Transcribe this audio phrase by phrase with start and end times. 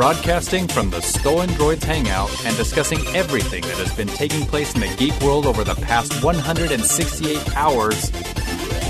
[0.00, 4.80] broadcasting from the Stolen Droids Hangout and discussing everything that has been taking place in
[4.80, 8.10] the geek world over the past 168 hours.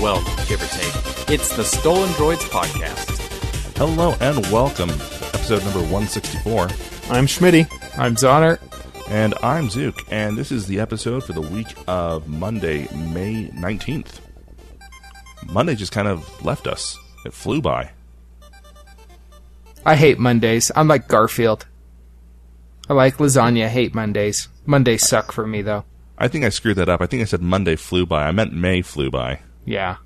[0.01, 1.29] Well, give or take.
[1.29, 3.17] It's the Stolen Droids Podcast.
[3.77, 6.61] Hello and welcome to episode number 164.
[7.13, 7.67] I'm Schmitty.
[7.97, 8.57] I'm Zonner.
[9.09, 14.21] And I'm Zook, and this is the episode for the week of Monday, May 19th.
[15.47, 16.97] Monday just kind of left us.
[17.25, 17.91] It flew by.
[19.85, 20.71] I hate Mondays.
[20.75, 21.65] I'm like Garfield.
[22.89, 24.47] I like lasagna, hate Mondays.
[24.65, 25.85] Mondays suck for me, though.
[26.17, 27.01] I think I screwed that up.
[27.01, 28.27] I think I said Monday flew by.
[28.27, 29.39] I meant May flew by.
[29.65, 29.97] Yeah.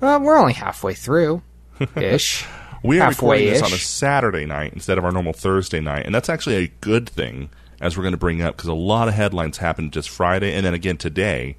[0.00, 1.42] Well, we're only halfway through.
[1.96, 2.46] Ish.
[2.82, 6.14] We are recording this on a Saturday night instead of our normal Thursday night, and
[6.14, 7.48] that's actually a good thing,
[7.80, 10.64] as we're going to bring up, because a lot of headlines happened just Friday and
[10.66, 11.56] then again today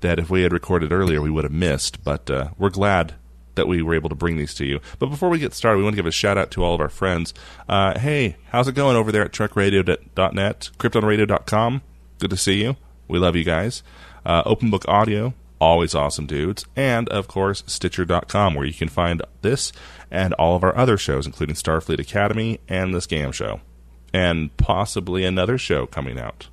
[0.00, 2.04] that if we had recorded earlier, we would have missed.
[2.04, 3.14] But uh, we're glad
[3.54, 4.80] that we were able to bring these to you.
[4.98, 6.80] But before we get started, we want to give a shout out to all of
[6.80, 7.34] our friends.
[7.68, 11.82] Uh, hey, how's it going over there at TrekRadio.net, KryptonRadio.com?
[12.18, 12.76] Good to see you.
[13.08, 13.82] We love you guys.
[14.24, 16.64] Uh, Open Book Audio, always awesome dudes.
[16.74, 19.72] And, of course, Stitcher.com, where you can find this
[20.10, 23.60] and all of our other shows, including Starfleet Academy and The Scam Show.
[24.12, 26.48] And possibly another show coming out.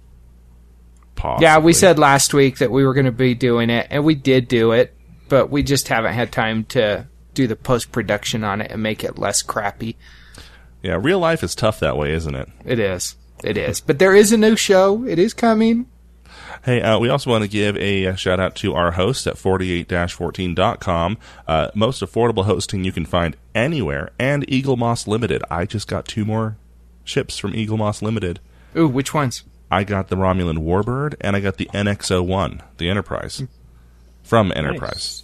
[1.16, 1.46] Possibly.
[1.46, 4.16] Yeah, we said last week that we were going to be doing it, and we
[4.16, 4.96] did do it,
[5.32, 9.02] but we just haven't had time to do the post production on it and make
[9.02, 9.96] it less crappy.
[10.84, 12.50] Yeah, real life is tough that way, isn't it?
[12.66, 13.16] It is.
[13.42, 13.80] It is.
[13.80, 15.06] But there is a new show.
[15.06, 15.88] It is coming.
[16.66, 19.36] Hey, uh, we also want to give a, uh shout out to our host at
[19.36, 21.18] 48-14.com.
[21.48, 25.44] Uh, most affordable hosting you can find anywhere, and Eaglemoss Limited.
[25.50, 26.58] I just got two more
[27.06, 28.42] ships from Eaglemoss Limited.
[28.76, 29.44] Ooh, which ones?
[29.72, 33.44] I got the Romulan Warbird, and I got the NX-01, the Enterprise,
[34.24, 35.24] from Enterprise.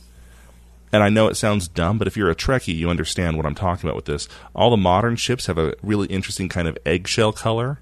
[0.92, 3.56] And I know it sounds dumb, but if you're a Trekkie, you understand what I'm
[3.56, 4.28] talking about with this.
[4.56, 7.81] All the modern ships have a really interesting kind of eggshell color,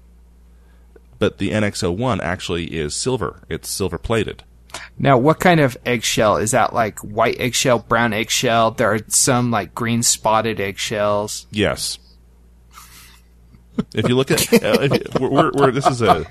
[1.18, 3.42] but the NX-01 actually is silver.
[3.48, 4.42] It's silver plated.
[4.98, 6.36] Now, what kind of eggshell?
[6.36, 8.72] Is that like white eggshell, brown eggshell?
[8.72, 11.46] There are some like green spotted eggshells.
[11.50, 11.98] Yes.
[13.94, 16.26] If you look at, uh, if you, we're, we're, we're, this is a,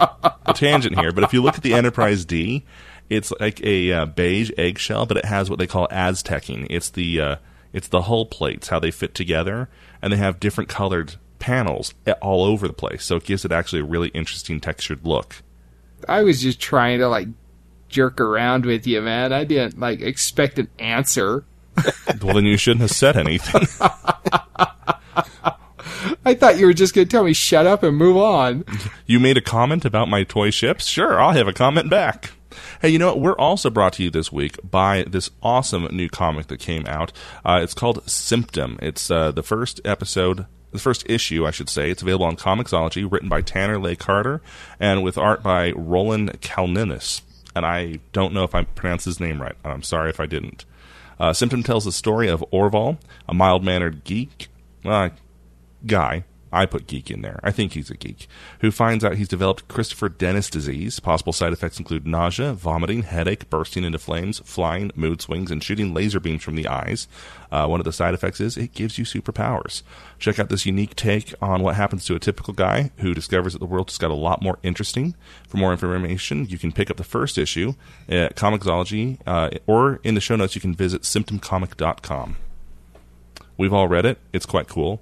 [0.46, 2.66] a tangent here, but if you look at the Enterprise D,
[3.10, 6.68] it's like a uh, beige eggshell, but it has what they call Aztecing.
[6.70, 7.36] It's the uh,
[7.74, 9.70] it's the hull plates, how they fit together,
[10.02, 13.04] and they have different colored panels all over the place.
[13.04, 15.44] So it gives it actually a really interesting textured look.
[16.08, 17.28] I was just trying to like
[17.90, 19.32] jerk around with you, man.
[19.34, 21.46] I didn't like expect an answer.
[22.22, 23.68] Well, then you shouldn't have said anything.
[26.26, 28.64] I thought you were just going to tell me shut up and move on.
[29.06, 30.88] You made a comment about my toy ships?
[30.88, 32.32] Sure, I'll have a comment back.
[32.82, 33.20] Hey, you know what?
[33.20, 37.12] We're also brought to you this week by this awesome new comic that came out.
[37.44, 38.78] Uh, it's called Symptom.
[38.82, 41.90] It's uh, the first episode, the first issue, I should say.
[41.90, 44.42] It's available on Comixology, written by Tanner Lay Carter,
[44.80, 47.22] and with art by Roland Kalninis.
[47.56, 49.56] And I don't know if I pronounced his name right.
[49.64, 50.66] I'm sorry if I didn't.
[51.20, 54.50] Uh, Symptom tells the story of Orval, a mild mannered geek.
[54.84, 55.10] Uh,
[55.86, 58.28] guy, I put geek in there, I think he's a geek,
[58.62, 61.02] who finds out he's developed Christopher Dennis disease.
[61.02, 65.94] Possible side effects include nausea, vomiting, headache, bursting into flames, flying, mood swings, and shooting
[65.94, 67.10] laser beams from the eyes.
[67.52, 69.84] Uh, one of the side effects is it gives you superpowers.
[70.18, 73.60] Check out this unique take on what happens to a typical guy who discovers that
[73.60, 75.14] the world just got a lot more interesting.
[75.50, 77.74] For more information, you can pick up the first issue
[78.08, 82.38] at Comixology, uh, or in the show notes, you can visit symptomcomic.com.
[83.58, 84.20] We've all read it.
[84.34, 85.02] It's quite cool.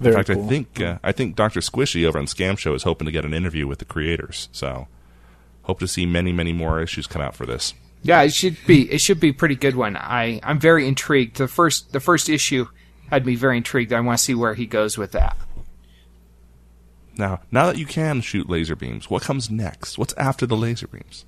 [0.00, 0.44] In fact, cool.
[0.44, 1.60] I think uh, I think Dr.
[1.60, 4.48] Squishy over on Scam Show is hoping to get an interview with the creators.
[4.52, 4.88] So,
[5.62, 7.74] hope to see many, many more issues come out for this.
[8.02, 8.90] Yeah, it should be.
[8.90, 9.96] It should be a pretty good one.
[9.96, 11.36] I I'm very intrigued.
[11.36, 12.66] The first the first issue
[13.10, 13.92] had me very intrigued.
[13.92, 15.36] I want to see where he goes with that.
[17.16, 19.98] Now, now that you can shoot laser beams, what comes next?
[19.98, 21.24] What's after the laser beams?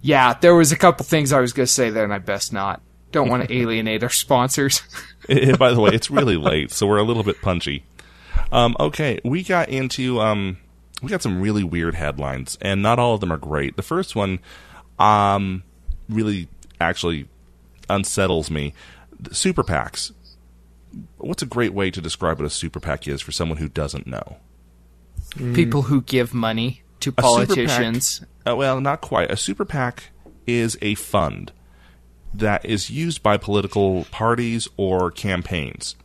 [0.00, 2.52] Yeah, there was a couple things I was going to say there, and I best
[2.52, 2.80] not.
[3.12, 4.82] Don't want to alienate our sponsors.
[5.28, 7.82] Eh, By the way, it's really late, so we're a little bit punchy.
[8.52, 10.58] Um, okay, we got into um,
[11.02, 13.74] we got some really weird headlines, and not all of them are great.
[13.74, 14.38] The first one,
[15.00, 15.64] um,
[16.08, 16.48] really
[16.80, 17.26] actually
[17.90, 18.72] unsettles me.
[19.18, 20.12] The Super PACs.
[21.18, 24.06] What's a great way to describe what a super PAC is for someone who doesn't
[24.06, 24.36] know?
[25.54, 28.24] People who give money to A super PAC politicians.
[28.46, 29.30] Uh, well, not quite.
[29.30, 30.04] A super PAC
[30.46, 31.50] is a fund
[32.38, 35.96] that is used by political parties or campaigns.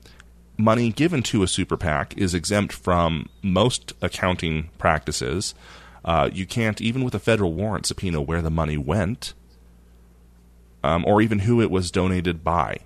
[0.57, 5.55] Money given to a super PAC is exempt from most accounting practices.
[6.05, 9.33] Uh, you can't, even with a federal warrant, subpoena where the money went
[10.83, 12.77] um, or even who it was donated by.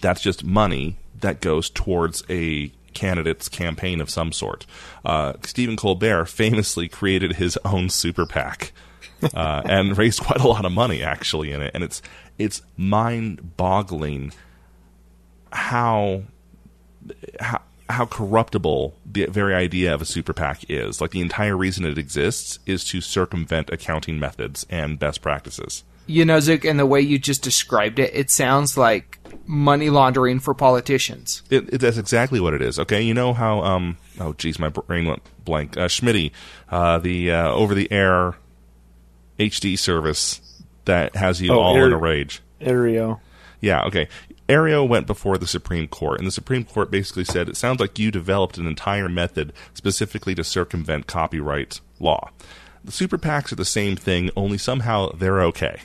[0.00, 4.66] That's just money that goes towards a candidate's campaign of some sort.
[5.04, 8.72] Uh, Stephen Colbert famously created his own super PAC
[9.34, 12.02] uh, and raised quite a lot of money actually in it, and it's
[12.38, 14.32] it's mind-boggling
[15.52, 16.22] how
[17.40, 21.00] how how corruptible the very idea of a super PAC is.
[21.00, 25.84] Like the entire reason it exists is to circumvent accounting methods and best practices.
[26.06, 30.40] You know, Zook, and the way you just described it, it sounds like money laundering
[30.40, 31.42] for politicians.
[31.50, 32.78] It, it, that's exactly what it is.
[32.78, 35.76] Okay, you know how um oh geez, my brain went blank.
[35.76, 36.32] Uh, Schmitty,
[36.70, 38.36] uh, the uh, over the air
[39.50, 40.40] HD service
[40.84, 42.40] that has you Oh, all Air- in a rage.
[42.60, 43.20] Aereo.
[43.60, 44.08] Yeah, okay.
[44.48, 47.98] Aereo went before the Supreme Court, and the Supreme Court basically said it sounds like
[47.98, 52.30] you developed an entire method specifically to circumvent copyright law.
[52.84, 55.82] The super PACs are the same thing, only somehow they're okay.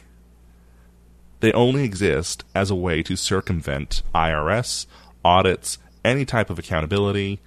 [1.39, 4.88] They only exist as a way to circumvent IRS,
[5.24, 7.39] audits, any type of accountability.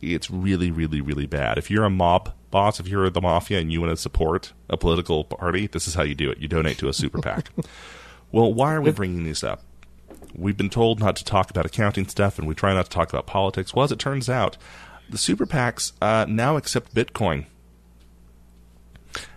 [0.00, 1.58] It's really, really, really bad.
[1.58, 4.76] If you're a mob boss, if you're the mafia and you want to support a
[4.76, 6.38] political party, this is how you do it.
[6.38, 7.50] You donate to a super PAC.
[8.32, 9.64] well, why are we bringing this up?
[10.36, 13.08] We've been told not to talk about accounting stuff, and we try not to talk
[13.08, 13.74] about politics.
[13.74, 14.56] Well, as it turns out,
[15.10, 17.46] the super PACs uh, now accept Bitcoin.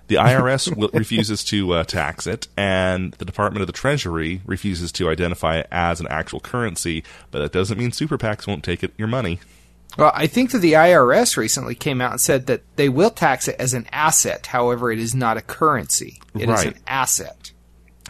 [0.05, 4.91] The IRS will, refuses to uh, tax it, and the Department of the Treasury refuses
[4.91, 7.03] to identify it as an actual currency.
[7.31, 9.39] But that doesn't mean super PACs won't take it, your money.
[9.97, 13.47] Well, I think that the IRS recently came out and said that they will tax
[13.47, 14.47] it as an asset.
[14.47, 16.21] However, it is not a currency.
[16.35, 16.67] It is Right.
[16.67, 17.51] an asset.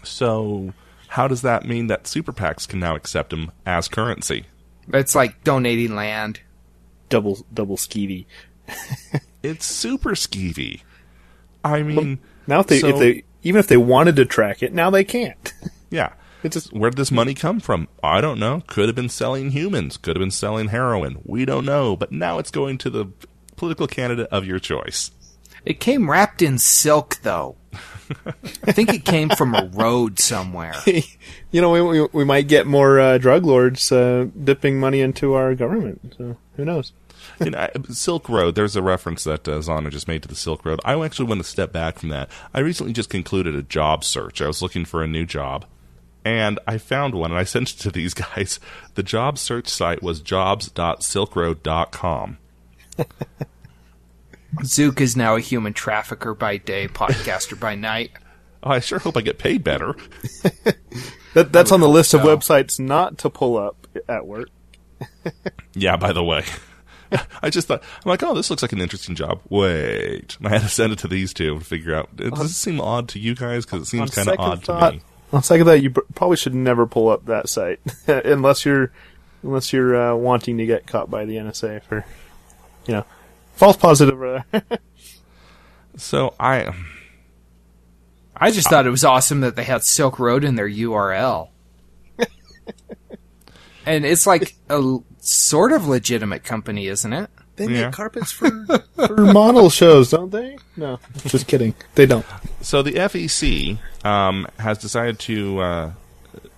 [0.04, 0.74] So,
[1.10, 4.46] how does that mean that super PACs can now accept them as currency?
[4.94, 6.42] It's like donating land.
[7.10, 8.26] Double double skeevy.
[9.44, 10.82] It's super skeevy.
[11.64, 14.74] I mean, Now if they So- if they even if they wanted to track it,
[14.74, 15.54] now they can't.
[15.90, 16.14] yeah.
[16.44, 17.88] It's just Where did this money come from?
[18.04, 18.64] I don't know.
[18.68, 19.98] Could have been selling humans.
[19.98, 21.20] Could have been selling heroin.
[21.26, 21.96] We don't know.
[21.96, 23.08] But now it's going to the
[23.56, 25.12] political candidate of your choice.
[25.66, 27.58] It came wrapped in silk, though.
[28.64, 30.76] I think it came from a road somewhere.
[30.86, 35.34] you know we, we we might get more uh, drug lords uh, dipping money into
[35.34, 36.16] our government.
[36.18, 36.94] So who knows?
[37.40, 38.56] you know, Silk Road.
[38.56, 40.80] There's a reference that uh, Zonner just made to the Silk Road.
[40.86, 42.30] I actually want to step back from that.
[42.54, 44.42] I recently just concluded a job search.
[44.42, 45.66] I was looking for a new job,
[46.28, 48.60] and I found one, and I sent it to these guys.
[48.96, 52.38] The job search site was jobs.silkroad.com.
[54.64, 58.12] Zook is now a human trafficker by day, podcaster by night.
[58.64, 59.96] Oh, I sure hope I get paid better.
[61.34, 64.50] That that's on the list of websites not to pull up at work.
[65.76, 66.46] Yeah, by the way.
[67.42, 69.42] I just thought, I'm like, oh, this looks like an interesting job.
[69.50, 70.38] Wait.
[70.44, 73.08] I had to send it to these two to figure out, does this seem odd
[73.10, 73.66] to you guys?
[73.66, 75.04] Because it seems kind of odd thought- to me.
[75.34, 78.92] On second thought, you probably should never pull up that site unless you're
[79.44, 82.06] unless you're uh, wanting to get caught by the NSA for
[82.86, 83.06] you know
[83.56, 84.44] false positive.
[85.98, 86.74] So I,
[88.36, 91.50] I just thought it was awesome that they had Silk Road in their URL.
[93.86, 97.32] and it's like a sort of legitimate company, isn't it?
[97.58, 97.92] They Yeah.
[97.92, 98.50] carpets for
[99.08, 100.58] for model shows, don't they?
[100.76, 101.74] No, just kidding.
[101.96, 102.26] They don't.
[102.62, 105.92] So the FEC um, has decided to uh,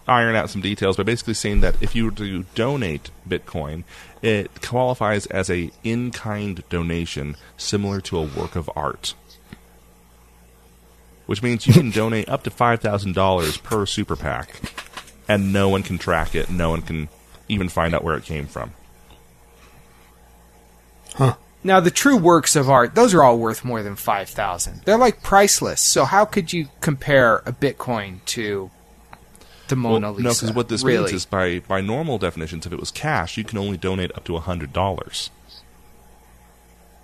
[0.07, 3.83] iron out some details by basically saying that if you were to donate Bitcoin,
[4.21, 9.13] it qualifies as a in-kind donation similar to a work of art.
[11.25, 14.49] Which means you can donate up to five thousand dollars per super PAC,
[15.27, 16.49] and no one can track it.
[16.49, 17.07] No one can
[17.47, 18.73] even find out where it came from.
[21.61, 25.21] Now, the true works of art, those are all worth more than 5000 They're like
[25.21, 25.81] priceless.
[25.81, 28.71] So, how could you compare a Bitcoin to
[29.67, 30.23] the Mona Well, Lisa?
[30.23, 30.99] no, because what this really?
[31.03, 34.23] means is by by normal definitions, if it was cash, you can only donate up
[34.25, 35.29] to hundred dollars.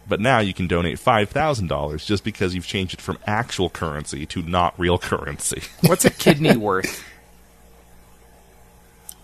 [0.08, 3.70] But now you can donate five thousand dollars just because you've changed it from actual
[3.70, 5.64] currency to not real currency.
[5.82, 7.04] What's a kidney worth?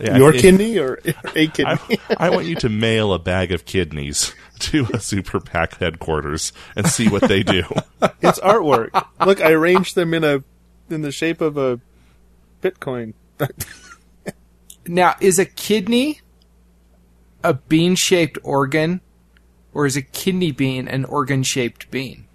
[0.02, 1.00] Yeah, Your if- kidney or
[1.36, 2.00] a kidney?
[2.10, 6.52] I, I want you to mail a bag of kidneys to a super PAC headquarters
[6.76, 7.64] and see what they do.
[8.22, 8.90] it's artwork.
[9.26, 10.44] Look, I arranged them in a
[10.90, 11.80] in the shape of a
[12.62, 13.14] Bitcoin.
[14.88, 16.22] Now, is a kidney
[17.44, 19.02] a bean shaped organ,
[19.74, 22.26] or is a kidney bean an organ shaped bean?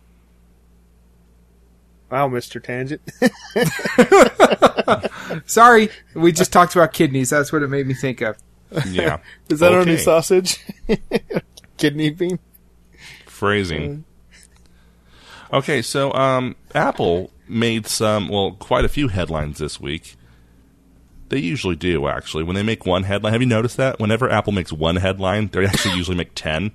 [2.10, 3.00] Wow, Mister Tangent.
[5.46, 7.30] Sorry, we just talked about kidneys.
[7.30, 8.36] That's what it made me think of.
[8.88, 10.02] Yeah, Is that our new Okay.
[10.02, 10.64] sausage?
[11.76, 12.38] kidney bean.
[13.26, 14.04] phrasing.
[15.52, 20.16] Okay, so um, Apple made some, well, quite a few headlines this week.
[21.28, 22.42] They usually do, actually.
[22.44, 23.98] When they make one headline, have you noticed that?
[24.00, 26.72] Whenever Apple makes one headline, they actually usually make 10.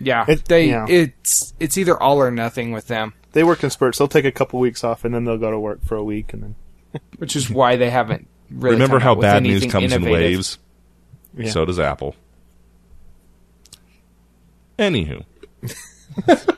[0.00, 0.86] Yeah, It- they yeah.
[0.88, 3.98] it's it's either all or nothing with them, They work in spurts.
[3.98, 6.32] They'll take a couple weeks off and then they'll go to work for a week
[6.32, 6.54] and then
[7.18, 8.74] which is why they haven't really.
[8.74, 10.06] Remember come how out with bad news comes innovative.
[10.06, 10.58] in waves?
[11.36, 11.50] Yeah.
[11.50, 12.16] So does Apple.
[14.78, 15.24] Anywho.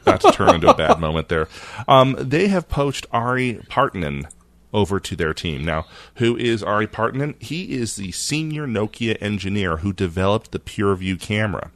[0.04, 1.48] That's to turn into a bad moment there.
[1.88, 4.26] Um, they have poached Ari Partinen
[4.72, 5.64] over to their team.
[5.64, 7.40] Now, who is Ari Partinen?
[7.42, 11.70] He is the senior Nokia engineer who developed the PureView camera.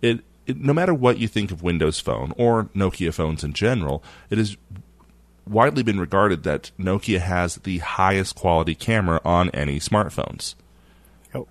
[0.00, 4.02] It, it, no matter what you think of Windows Phone or Nokia phones in general,
[4.30, 4.56] it is
[5.46, 10.54] widely been regarded that Nokia has the highest quality camera on any smartphones.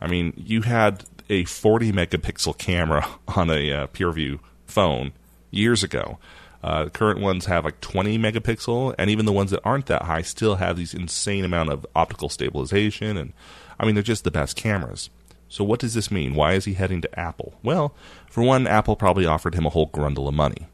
[0.01, 5.13] I mean, you had a 40 megapixel camera on a uh, PureView phone
[5.51, 6.17] years ago.
[6.63, 10.23] Uh, current ones have like 20 megapixel, and even the ones that aren't that high
[10.23, 13.15] still have these insane amount of optical stabilization.
[13.15, 13.33] And
[13.79, 15.09] I mean, they're just the best cameras.
[15.49, 16.35] So what does this mean?
[16.35, 17.53] Why is he heading to Apple?
[17.63, 17.95] Well,
[18.29, 20.67] for one, Apple probably offered him a whole grundle of money.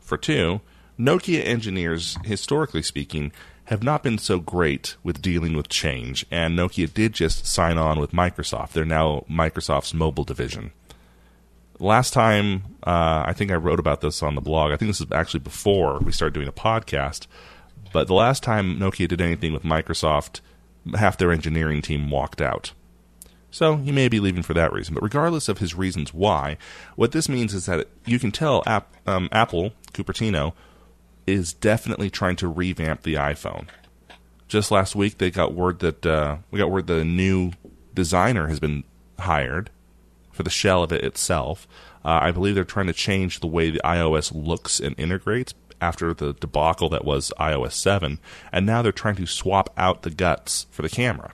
[0.00, 0.60] For two,
[0.98, 3.32] Nokia engineers, historically speaking,
[3.64, 7.98] have not been so great with dealing with change, and Nokia did just sign on
[7.98, 8.72] with Microsoft.
[8.72, 10.72] They're now Microsoft's mobile division.
[11.80, 14.70] Last time, uh, I think I wrote about this on the blog.
[14.70, 17.26] I think this is actually before we started doing a podcast.
[17.92, 20.40] But the last time Nokia did anything with Microsoft,
[20.94, 22.72] half their engineering team walked out.
[23.54, 24.94] So he may be leaving for that reason.
[24.94, 26.58] But regardless of his reasons why,
[26.96, 30.54] what this means is that you can tell App, um, Apple, Cupertino,
[31.24, 33.68] is definitely trying to revamp the iPhone.
[34.48, 37.52] Just last week, they got word that uh, we got word a new
[37.94, 38.82] designer has been
[39.20, 39.70] hired
[40.32, 41.68] for the shell of it itself.
[42.04, 46.12] Uh, I believe they're trying to change the way the iOS looks and integrates after
[46.12, 48.18] the debacle that was iOS 7,
[48.50, 51.30] and now they're trying to swap out the guts for the camera.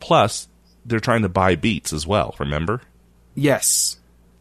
[0.00, 0.48] Plus,
[0.90, 2.34] they're trying to buy Beats as well.
[2.38, 2.82] Remember?
[3.34, 3.98] Yes.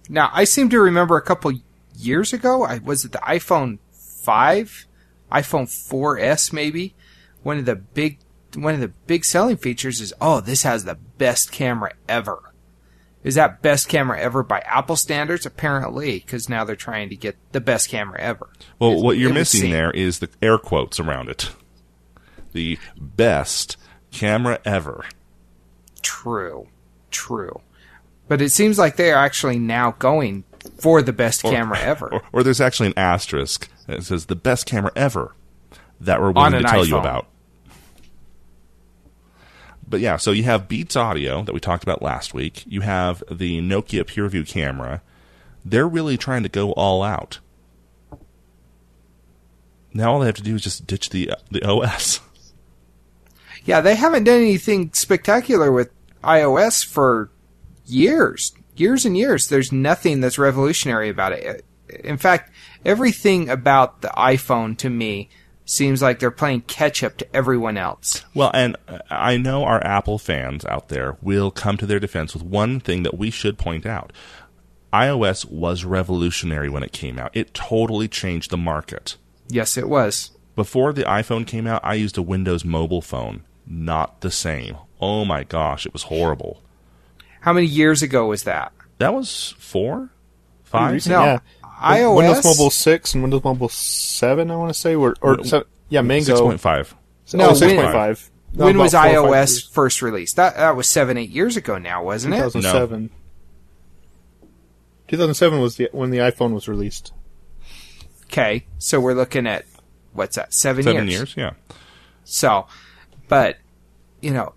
[0.09, 1.53] Now I seem to remember a couple
[1.95, 2.63] years ago.
[2.63, 4.85] I was it the iPhone five,
[5.31, 6.95] iPhone 4S maybe.
[7.43, 8.19] One of the big
[8.55, 12.39] one of the big selling features is oh this has the best camera ever.
[13.23, 15.45] Is that best camera ever by Apple standards?
[15.45, 18.49] Apparently, because now they're trying to get the best camera ever.
[18.79, 21.51] Well, It- what you're missing there is the air quotes around it.
[22.53, 23.75] The best
[24.11, 25.03] camera ever.
[26.01, 26.67] True,
[27.11, 27.61] true.
[28.27, 30.43] But it seems like they are actually now going
[30.77, 32.13] for the best camera ever.
[32.13, 35.35] Or, or there's actually an asterisk that says the best camera ever
[36.01, 37.27] that we're willing to tell you about.
[39.87, 42.63] But yeah, so you have Beats Audio that we talked about last week.
[42.67, 45.01] You have the Nokia PureView camera.
[45.65, 47.39] They're really trying to go all out.
[49.91, 52.19] Now all they have to do is just ditch the uh, the OS.
[53.69, 55.91] Yeah, they haven't done anything spectacular with
[56.23, 57.29] iOS for
[57.85, 59.47] years, years and years.
[59.47, 61.63] There's nothing that's revolutionary about it.
[62.03, 62.51] In fact,
[62.83, 65.29] everything about the iPhone to me
[65.65, 68.25] seems like they're playing catch up to everyone else.
[68.33, 72.33] Well, and uh, I know our Apple fans out there will come to their defense
[72.33, 74.11] with one thing that we should point out.
[74.91, 77.29] iOS was revolutionary when it came out.
[77.38, 79.17] It totally changed the market.
[79.47, 80.31] Yes, it was.
[80.55, 83.43] Before the iPhone came out, I used a Windows mobile phone.
[83.69, 84.77] Not the same.
[84.99, 86.61] Oh my gosh, it was horrible.
[87.41, 88.73] How many years ago was that?
[88.97, 90.09] That was four?
[90.63, 90.93] Five?
[90.93, 91.13] recent.
[91.15, 91.39] No, Yeah.
[91.81, 92.15] iOS.
[92.17, 95.63] Windows Mobile 6 and Windows Mobile 7, I want to say, were, or, Win- se-
[95.88, 96.35] yeah, Mango.
[96.35, 96.93] 6.5.
[97.33, 98.29] No, oh, when- 6.5.
[98.53, 100.35] No, when was four or five iOS first released?
[100.35, 102.38] That that was seven, eight years ago now, wasn't it?
[102.38, 103.11] 2007.
[105.07, 107.13] 2007 was the when the iPhone was released.
[108.25, 109.65] Okay, so we're looking at
[110.13, 110.53] what's that?
[110.53, 111.51] Seven, Seven years, yeah.
[112.23, 112.67] So,
[113.29, 113.55] but
[114.21, 114.53] you know,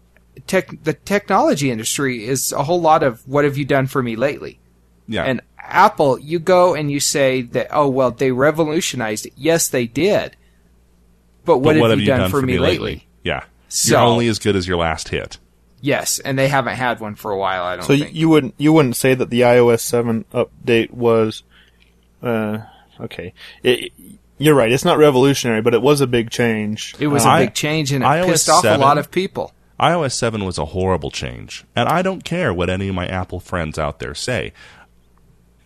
[0.49, 4.17] tech the technology industry is a whole lot of what have you done for me
[4.17, 4.59] lately?
[5.07, 5.23] Yeah.
[5.23, 9.35] And Apple, you go and you say that oh well they revolutionized it.
[9.37, 10.37] Yes, they did.
[11.45, 13.07] But what, but have, you done, for me lately?
[13.23, 13.45] Yeah.
[13.69, 15.39] So- You're only as good as your last hit.
[15.81, 17.65] Yes, and they haven't had one for a while.
[17.65, 17.97] I don't know.
[17.97, 18.15] So think.
[18.17, 21.43] you wouldn't you wouldn't say that the iOS 7 update was
[22.23, 22.59] uh
[23.01, 23.35] okay.
[23.65, 23.93] It,
[24.39, 24.73] you're right.
[24.73, 26.95] It's not revolutionary, but it was a big change.
[26.99, 28.99] it was Uh, a I- big change and it iOS pissed off a 7 lot
[28.99, 29.53] of people.
[29.81, 33.41] iOS 7 was a horrible change, and I don't care what any of my Apple
[33.41, 34.53] friends out there say.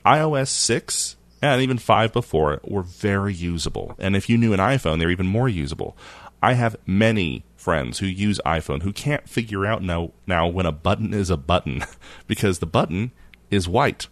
[0.05, 4.61] iOS 6 and even 5 before it were very usable, and if you knew an
[4.61, 5.97] iPhone, they're even more usable.
[6.43, 10.73] I have many friends who use iPhone who can't figure out now, now when a
[10.73, 11.83] button is a button
[12.27, 13.11] because the button
[13.51, 14.07] is white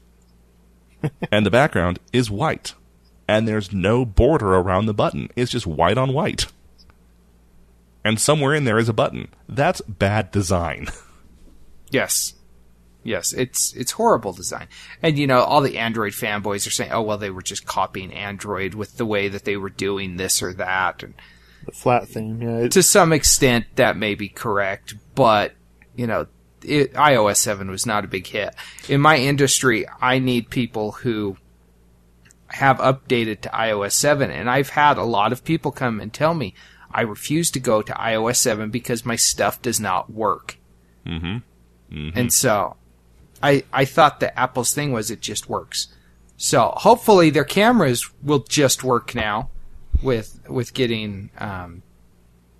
[1.30, 2.74] and the background is white
[3.28, 5.28] and there's no border around the button.
[5.36, 6.46] It's just white on white.
[8.04, 9.28] and somewhere in there is a button.
[9.48, 10.88] That's bad design.
[11.90, 12.34] Yes.
[13.04, 14.66] Yes, it's it's horrible design.
[15.02, 18.12] And you know, all the Android fanboys are saying, "Oh, well, they were just copying
[18.12, 21.14] Android with the way that they were doing this or that." And
[21.66, 22.56] The flat theme, yeah.
[22.64, 25.52] It, to some extent that may be correct, but
[25.94, 26.26] you know,
[26.62, 28.54] it, iOS 7 was not a big hit.
[28.88, 31.36] In my industry, I need people who
[32.54, 36.34] have updated to iOS 7 and I've had a lot of people come and tell
[36.34, 36.54] me
[36.90, 40.58] I refuse to go to iOS 7 because my stuff does not work.
[42.16, 42.76] And so
[43.42, 45.88] I I thought that Apple's thing was it just works.
[46.36, 49.50] So hopefully their cameras will just work now
[50.02, 51.82] with with getting um,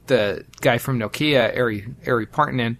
[0.07, 2.79] the guy from Nokia, Ari Ari Partinen.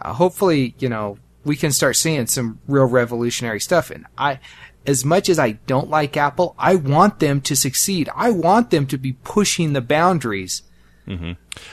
[0.00, 3.90] Uh, hopefully, you know, we can start seeing some real revolutionary stuff.
[3.90, 4.38] And I,
[4.86, 8.08] as much as I don't like Apple, I want them to succeed.
[8.14, 10.62] I want them to be pushing the boundaries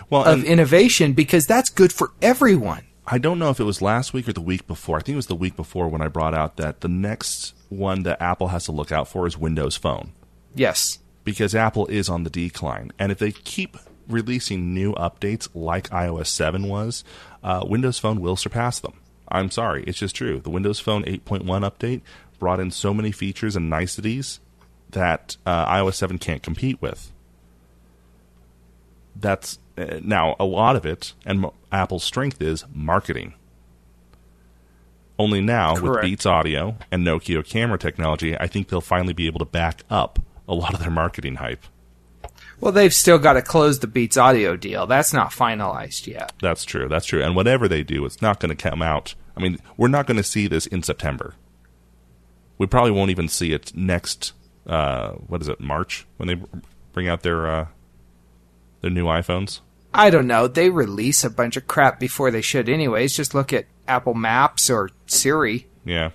[0.09, 2.83] Well, of innovation because that's good for everyone.
[3.07, 4.97] I don't know if it was last week or the week before.
[4.97, 8.03] I think it was the week before when I brought out that the next one
[8.03, 10.11] that Apple has to look out for is Windows Phone
[10.53, 10.99] Yes.
[11.23, 12.91] because Apple is on the decline.
[12.99, 17.03] And if they keep releasing new updates like iOS 7 was,
[17.43, 18.93] uh, Windows Phone will surpass them.
[19.31, 20.39] I'm sorry, it's just true.
[20.39, 22.01] The Windows Phone 8.1 update
[22.39, 24.39] brought in so many features and niceties
[24.91, 27.11] that uh, iOS 7 can't compete with.
[29.15, 33.33] That's uh, now a lot of it, and mo- Apple's strength is marketing.
[35.17, 39.39] Only now with Beats Audio and Nokia camera technology, I think they'll finally be able
[39.39, 41.65] to back up a lot of their marketing hype.
[42.61, 44.85] Well, they've still got to close the Beats Audio deal.
[44.85, 46.33] That's not finalized yet.
[46.41, 46.87] That's true.
[46.87, 47.21] That's true.
[47.21, 49.15] And whatever they do, it's not going to come out.
[49.35, 51.35] I mean, we're not going to see this in September.
[52.59, 54.33] We probably won't even see it next.
[54.67, 55.59] Uh, what is it?
[55.59, 56.39] March when they
[56.93, 57.67] bring out their uh,
[58.81, 59.61] their new iPhones.
[59.93, 60.47] I don't know.
[60.47, 63.15] They release a bunch of crap before they should, anyways.
[63.15, 65.65] Just look at Apple Maps or Siri.
[65.83, 66.11] Yeah.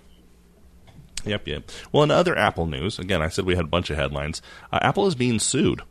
[1.25, 1.71] Yep, yep.
[1.91, 4.43] Well, in other Apple news, again, I said we had a bunch of headlines.
[4.73, 5.83] Uh, Apple is being sued,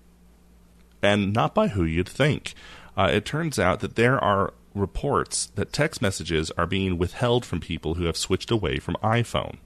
[1.02, 2.54] and not by who you'd think.
[2.96, 7.60] Uh, it turns out that there are reports that text messages are being withheld from
[7.60, 9.58] people who have switched away from iPhone.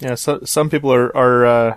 [0.00, 1.46] Yeah, so, some people are are.
[1.46, 1.76] Uh,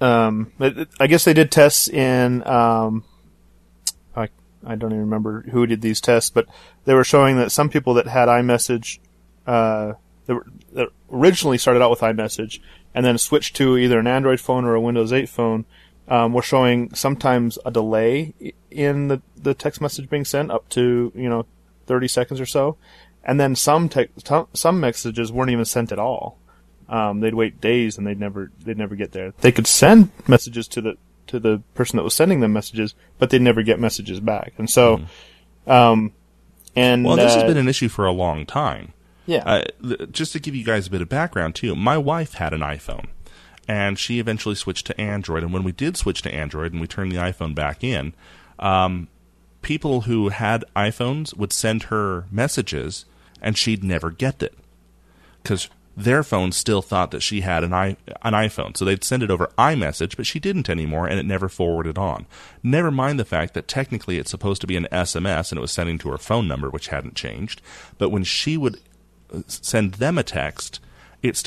[0.00, 0.52] um,
[1.00, 2.46] I guess they did tests in.
[2.46, 3.04] Um,
[4.14, 4.28] I
[4.64, 6.46] I don't even remember who did these tests, but
[6.84, 8.98] they were showing that some people that had iMessage,
[9.46, 9.94] uh,
[10.26, 12.60] that, originally started out with iMessage
[12.94, 15.64] and then switched to either an Android phone or a Windows 8 phone,
[16.08, 18.34] um, were showing sometimes a delay
[18.70, 21.46] in the the text message being sent up to you know
[21.86, 22.76] 30 seconds or so,
[23.24, 24.10] and then some tech
[24.52, 26.38] some messages weren't even sent at all
[26.88, 29.32] um, they'd wait days and they'd never they'd never get there.
[29.40, 30.96] They could send messages to the
[31.28, 34.52] to the person that was sending them messages, but they'd never get messages back.
[34.58, 35.00] And so,
[35.66, 36.12] um,
[36.76, 38.92] and Well, this has uh, been an issue for a long time.
[39.26, 42.34] yeah, Uh, th- just to give you guys a bit of background too, my wife
[42.34, 43.06] had an iPhone,
[43.66, 45.42] and she eventually switched to Android.
[45.42, 48.12] And when we did switch to Android and we turned the iPhone back in,
[48.58, 49.08] um,
[49.62, 53.06] people who had iPhones would send her messages,
[53.40, 54.54] and she'd never get it
[55.42, 59.22] because their phone still thought that she had an i an iPhone, so they'd send
[59.22, 62.26] it over iMessage, but she didn't anymore, and it never forwarded on.
[62.62, 65.70] Never mind the fact that technically it's supposed to be an SMS, and it was
[65.70, 67.62] sending to her phone number, which hadn't changed.
[67.96, 68.80] But when she would
[69.32, 70.80] uh, send them a text,
[71.22, 71.40] it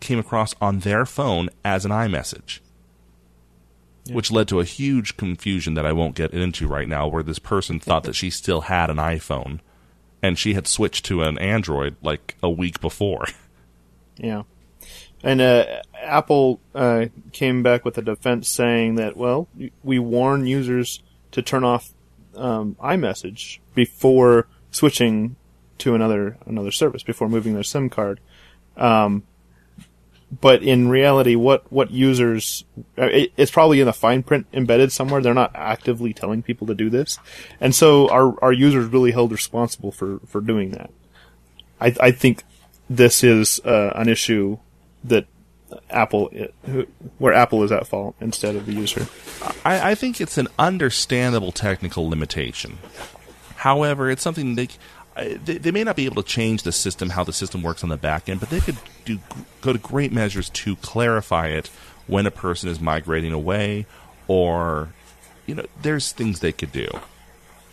[0.00, 2.60] came across on their phone as an iMessage.
[4.10, 7.38] Which led to a huge confusion that I won't get into right now, where this
[7.38, 9.60] person thought that she still had an iPhone,
[10.22, 13.26] and she had switched to an Android like a week before.
[14.20, 14.42] yeah.
[15.22, 19.48] And uh, Apple uh, came back with a defense saying that well,
[19.82, 21.02] we warn users
[21.32, 21.92] to turn off
[22.36, 25.36] um, iMessage before switching
[25.78, 28.20] to another another service before moving their SIM card.
[28.76, 29.24] Um,
[30.40, 32.64] but in reality, what what users
[32.96, 35.20] uh, it, it's probably in the fine print embedded somewhere.
[35.20, 37.18] They're not actively telling people to do this,
[37.60, 40.90] and so our our users really held responsible for for doing that.
[41.80, 42.44] I I think
[42.90, 44.58] this is uh, an issue
[45.04, 45.26] that
[45.88, 46.30] Apple
[47.18, 49.06] where Apple is at fault instead of the user.
[49.64, 52.78] I, I think it's an understandable technical limitation.
[53.54, 54.68] However, it's something they,
[55.16, 57.88] they they may not be able to change the system, how the system works on
[57.88, 59.20] the back end, but they could do
[59.60, 61.68] go to great measures to clarify it
[62.08, 63.86] when a person is migrating away,
[64.26, 64.88] or
[65.46, 66.88] you know, there's things they could do.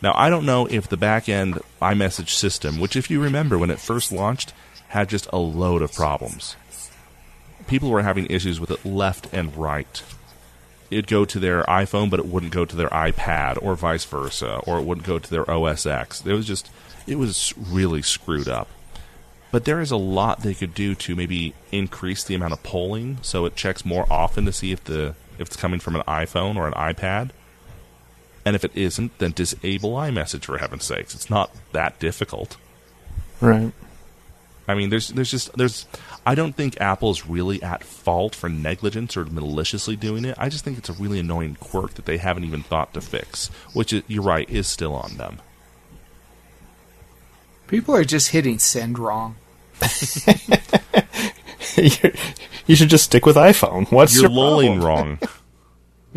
[0.01, 3.71] Now, I don't know if the back end iMessage system, which, if you remember, when
[3.71, 4.53] it first launched,
[4.89, 6.55] had just a load of problems.
[7.67, 10.01] People were having issues with it left and right.
[10.89, 14.61] it'd go to their iPhone, but it wouldn't go to their iPad, or vice versa,
[14.65, 16.25] or it wouldn't go to their OS X.
[16.25, 16.69] It was just,
[17.05, 18.69] it was really screwed up.
[19.51, 23.19] But there is a lot they could do to maybe increase the amount of polling,
[23.21, 26.55] so it checks more often to see if the if it's coming from an iPhone
[26.55, 27.29] or an iPad.
[28.43, 31.13] And if it isn't, then disable iMessage for heaven's sakes.
[31.13, 32.57] It's not that difficult.
[33.39, 33.71] Right.
[34.67, 35.85] I mean, there's there's just there's
[36.25, 40.35] I don't think Apple is really at fault for negligence or maliciously doing it.
[40.37, 43.47] I just think it's a really annoying quirk that they haven't even thought to fix,
[43.73, 45.39] which is, you're right is still on them.
[47.67, 49.35] People are just hitting send wrong.
[52.65, 53.91] you should just stick with iPhone.
[53.91, 55.19] What's You're your lolling wrong.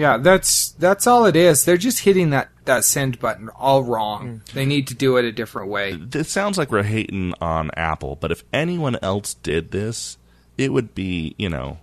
[0.00, 1.66] Yeah, that's that's all it is.
[1.66, 4.40] They're just hitting that that send button all wrong.
[4.46, 4.52] Mm.
[4.52, 5.90] They need to do it a different way.
[6.14, 10.16] It sounds like we're hating on Apple, but if anyone else did this,
[10.56, 11.80] it would be, you know,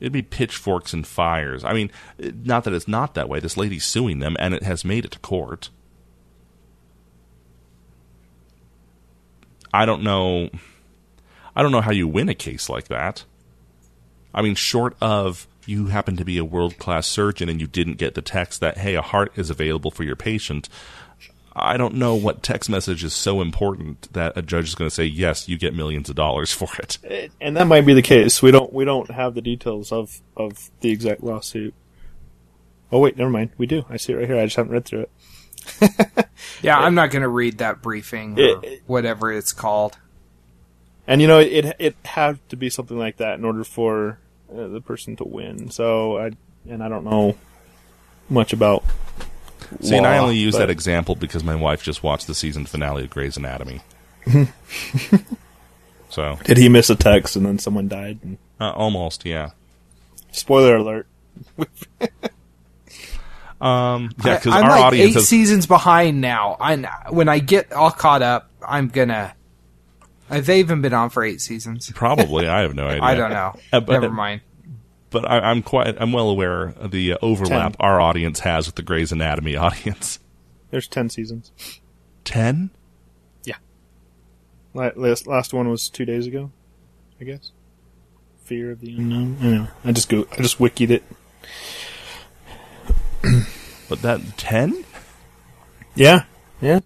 [0.00, 1.64] it'd be pitchforks and fires.
[1.64, 3.40] I mean, not that it's not that way.
[3.40, 5.68] This lady's suing them, and it has made it to court.
[9.70, 10.48] I don't know.
[11.54, 13.26] I don't know how you win a case like that.
[14.32, 17.94] I mean, short of you happen to be a world class surgeon and you didn't
[17.94, 20.68] get the text that, hey, a heart is available for your patient.
[21.54, 24.94] I don't know what text message is so important that a judge is going to
[24.94, 26.98] say, yes, you get millions of dollars for it.
[27.04, 28.40] Eh, and that might be the case.
[28.40, 31.74] We don't we don't have the details of of the exact lawsuit.
[32.92, 33.50] Oh wait, never mind.
[33.58, 33.84] We do.
[33.90, 34.38] I see it right here.
[34.38, 35.10] I just haven't read through it.
[36.62, 37.02] Yeah, I'm eh.
[37.02, 39.98] not going to read that briefing eh, or It- whatever it's called.
[41.06, 44.18] And you know, it it had to be something like that in order for
[44.52, 45.70] uh, the person to win.
[45.70, 46.30] So I
[46.68, 47.36] and I don't know
[48.28, 48.84] much about.
[49.80, 52.66] See, and I only use but- that example because my wife just watched the season
[52.66, 53.80] finale of Grey's Anatomy.
[56.08, 58.18] so, Did he miss a text and then someone died?
[58.22, 59.50] And, uh, almost, yeah.
[60.32, 61.06] spoiler alert.
[63.60, 66.56] Um, yeah, because our like audience eight has seasons behind now.
[66.60, 66.76] I
[67.10, 69.34] when I get all caught up, I'm gonna.
[70.28, 71.90] Have they even been on for eight seasons?
[71.94, 72.46] probably.
[72.48, 73.02] I have no idea.
[73.02, 73.54] I don't know.
[73.72, 74.42] Uh, but- Never mind.
[75.10, 75.96] but I, I'm quite.
[76.00, 77.76] I'm well aware of the uh, overlap Ten.
[77.86, 80.18] our audience has with the Grey's Anatomy audience.
[80.70, 81.50] There's ten seasons.
[82.24, 82.70] Ten?
[83.44, 83.56] Yeah.
[84.74, 86.50] Last last one was two days ago,
[87.20, 87.52] I guess.
[88.44, 89.38] Fear of the unknown.
[89.40, 89.68] I know.
[89.84, 90.26] I just go.
[90.32, 91.02] I just wikied it.
[93.88, 94.84] But that ten?
[95.94, 96.24] Yeah.
[96.60, 96.80] Yeah.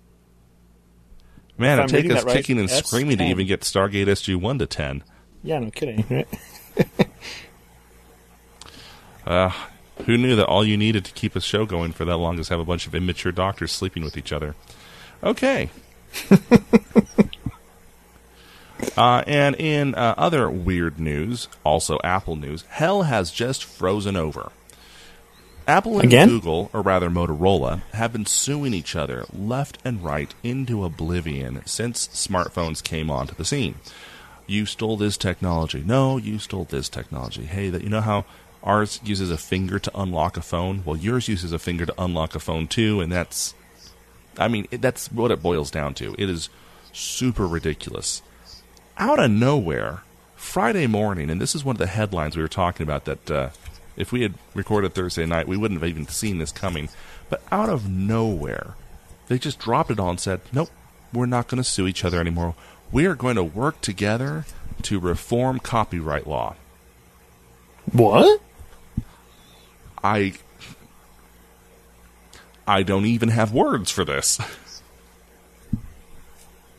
[1.62, 4.58] Man, it'd I'm take us right, kicking and screaming to even get Stargate SG One
[4.58, 5.04] to ten.
[5.42, 5.58] Yeah.
[5.60, 6.26] No kidding.
[6.74, 7.08] Right.
[9.24, 9.52] Uh,
[10.06, 12.48] who knew that all you needed to keep a show going for that long is
[12.48, 14.56] have a bunch of immature doctors sleeping with each other?
[15.22, 15.70] Okay.
[18.96, 24.50] uh, and in uh, other weird news, also Apple news, hell has just frozen over.
[25.72, 26.28] Apple and Again?
[26.28, 32.08] Google, or rather Motorola, have been suing each other left and right into oblivion since
[32.08, 33.76] smartphones came onto the scene.
[34.46, 35.82] You stole this technology.
[35.84, 37.44] No, you stole this technology.
[37.44, 38.26] Hey, that you know how
[38.62, 40.82] ours uses a finger to unlock a phone?
[40.84, 43.54] Well, yours uses a finger to unlock a phone too, and that's
[44.38, 46.14] I mean, it, that's what it boils down to.
[46.18, 46.50] It is
[46.92, 48.20] super ridiculous.
[48.98, 50.02] Out of nowhere,
[50.36, 53.48] Friday morning, and this is one of the headlines we were talking about that uh,
[53.96, 56.88] if we had recorded Thursday night, we wouldn't have even seen this coming.
[57.28, 58.74] But out of nowhere,
[59.28, 60.70] they just dropped it all and said, nope,
[61.12, 62.54] we're not going to sue each other anymore.
[62.90, 64.44] We are going to work together
[64.82, 66.56] to reform copyright law.
[67.90, 68.40] What?
[70.02, 70.34] I.
[72.66, 74.38] I don't even have words for this.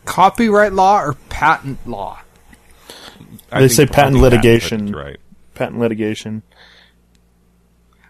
[0.04, 2.20] Copyright law or patent law?
[3.50, 4.92] I They say patent litigation.
[4.92, 5.18] right?
[5.54, 6.42] Patent litigation.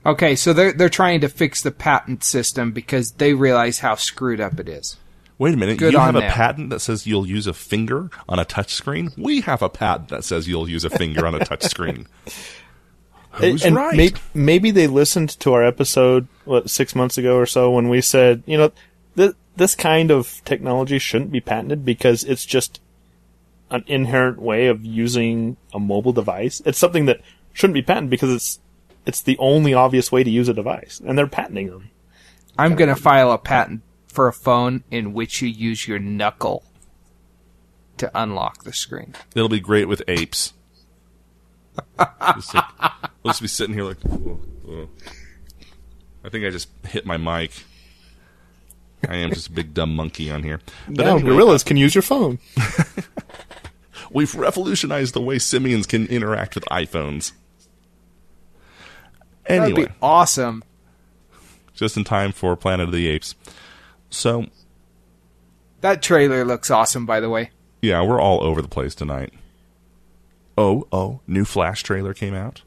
[0.06, 4.40] Okay, so they're they're trying to fix the patent system because they realize how screwed
[4.40, 4.96] up it is.
[5.38, 5.78] Wait a minute.
[5.78, 6.30] Good you have a them.
[6.30, 9.10] patent that says you'll use a finger on a touch screen?
[9.16, 12.06] We have a patent that says you'll use a finger on a touch screen.
[13.32, 13.96] Who's and right?
[13.96, 18.00] may- maybe they listened to our episode what six months ago or so when we
[18.00, 18.70] said, you know,
[19.16, 22.80] th- this kind of technology shouldn't be patented because it's just
[23.72, 26.62] an inherent way of using a mobile device.
[26.64, 28.60] It's something that shouldn't be patented because it's
[29.06, 31.90] it's the only obvious way to use a device, and they're patenting them.
[32.58, 36.64] I'm going to file a patent for a phone in which you use your knuckle
[37.96, 39.14] to unlock the screen.
[39.34, 40.52] It'll be great with apes.
[42.36, 42.64] just like,
[43.22, 43.98] we'll just be sitting here like.
[44.08, 44.88] "Oh, oh."
[46.24, 47.52] I think I just hit my mic.
[49.06, 50.60] I am just a big dumb monkey on here.
[50.88, 52.38] But now anyway, gorillas can use your phone.
[54.10, 57.32] We've revolutionized the way simians can interact with iPhones.
[59.48, 60.64] That'd be awesome.
[61.74, 63.35] just in time for Planet of the Apes.
[64.11, 64.46] So,
[65.80, 67.50] That trailer looks awesome, by the way.
[67.83, 69.33] yeah, we're all over the place tonight.
[70.57, 72.62] Oh, oh, new Flash trailer came out.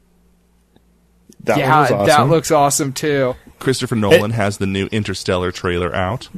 [1.44, 2.06] That yeah, awesome.
[2.06, 3.34] that looks awesome too.
[3.60, 6.28] Christopher Nolan has the new Interstellar trailer out.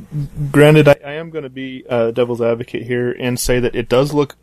[0.53, 3.89] Granted, I, I am going to be uh, devil's advocate here and say that it
[3.89, 4.37] does look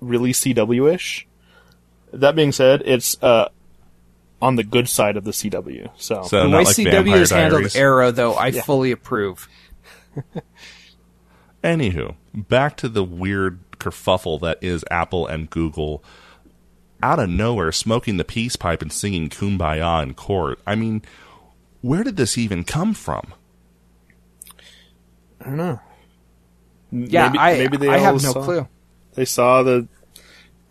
[0.00, 1.26] really CW-ish.
[2.12, 3.48] That being said, it's uh,
[4.42, 5.88] on the good side of the CW.
[5.96, 7.76] So, So The way like CW Vampire has handled Diaries.
[7.76, 9.48] Arrow, though, I fully approve.
[11.64, 16.02] Anywho, back to the weird kerfuffle that is Apple and Google.
[17.00, 20.60] Out of nowhere, smoking the peace pipe and singing "Kumbaya" in court.
[20.66, 21.02] I mean,
[21.80, 23.34] where did this even come from?
[25.40, 25.80] I don't know.
[26.92, 28.68] Yeah, maybe, I maybe they I all have no saw, clue.
[29.14, 29.88] They saw that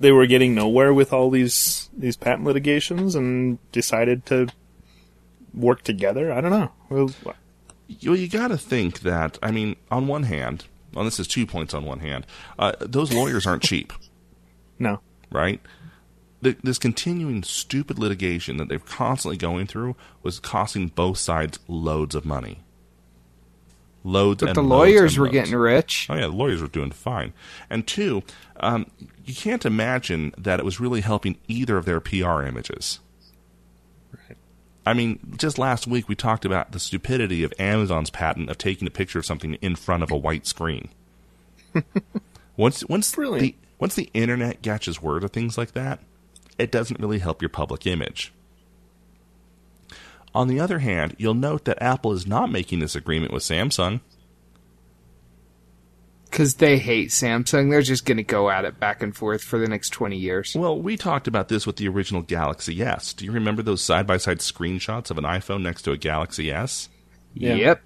[0.02, 4.48] they were getting nowhere with all these these patent litigations and decided to
[5.54, 6.32] work together.
[6.32, 6.72] I don't know.
[6.90, 7.12] Well,
[8.06, 9.38] Well, you got to think that.
[9.44, 12.26] I mean, on one hand, well, this is two points on one hand.
[12.58, 13.94] Uh, those lawyers aren't cheap,
[14.80, 15.00] no.
[15.32, 15.62] right?
[16.44, 22.16] Th- This continuing stupid litigation that they're constantly going through was costing both sides loads
[22.16, 22.64] of money.
[24.04, 25.34] Loads, But the lawyers were loads.
[25.34, 26.08] getting rich.
[26.10, 27.34] Oh yeah, the lawyers were doing fine.
[27.70, 28.24] And two,
[28.60, 28.88] um,
[29.26, 33.00] you can't imagine that it was really helping either of their PR images.
[34.84, 38.88] I mean, just last week we talked about the stupidity of Amazon's patent of taking
[38.88, 40.90] a picture of something in front of a white screen.
[42.58, 43.42] once once Brilliant.
[43.42, 46.00] the once the internet catches word of things like that,
[46.58, 48.34] it doesn't really help your public image.
[50.34, 54.00] On the other hand, you'll note that Apple is not making this agreement with Samsung.
[56.30, 57.70] Because they hate Samsung.
[57.70, 60.56] They're just going to go at it back and forth for the next 20 years.
[60.56, 63.12] Well, we talked about this with the original Galaxy S.
[63.12, 66.50] Do you remember those side by side screenshots of an iPhone next to a Galaxy
[66.50, 66.88] S?
[67.34, 67.56] Yeah.
[67.56, 67.82] Yep.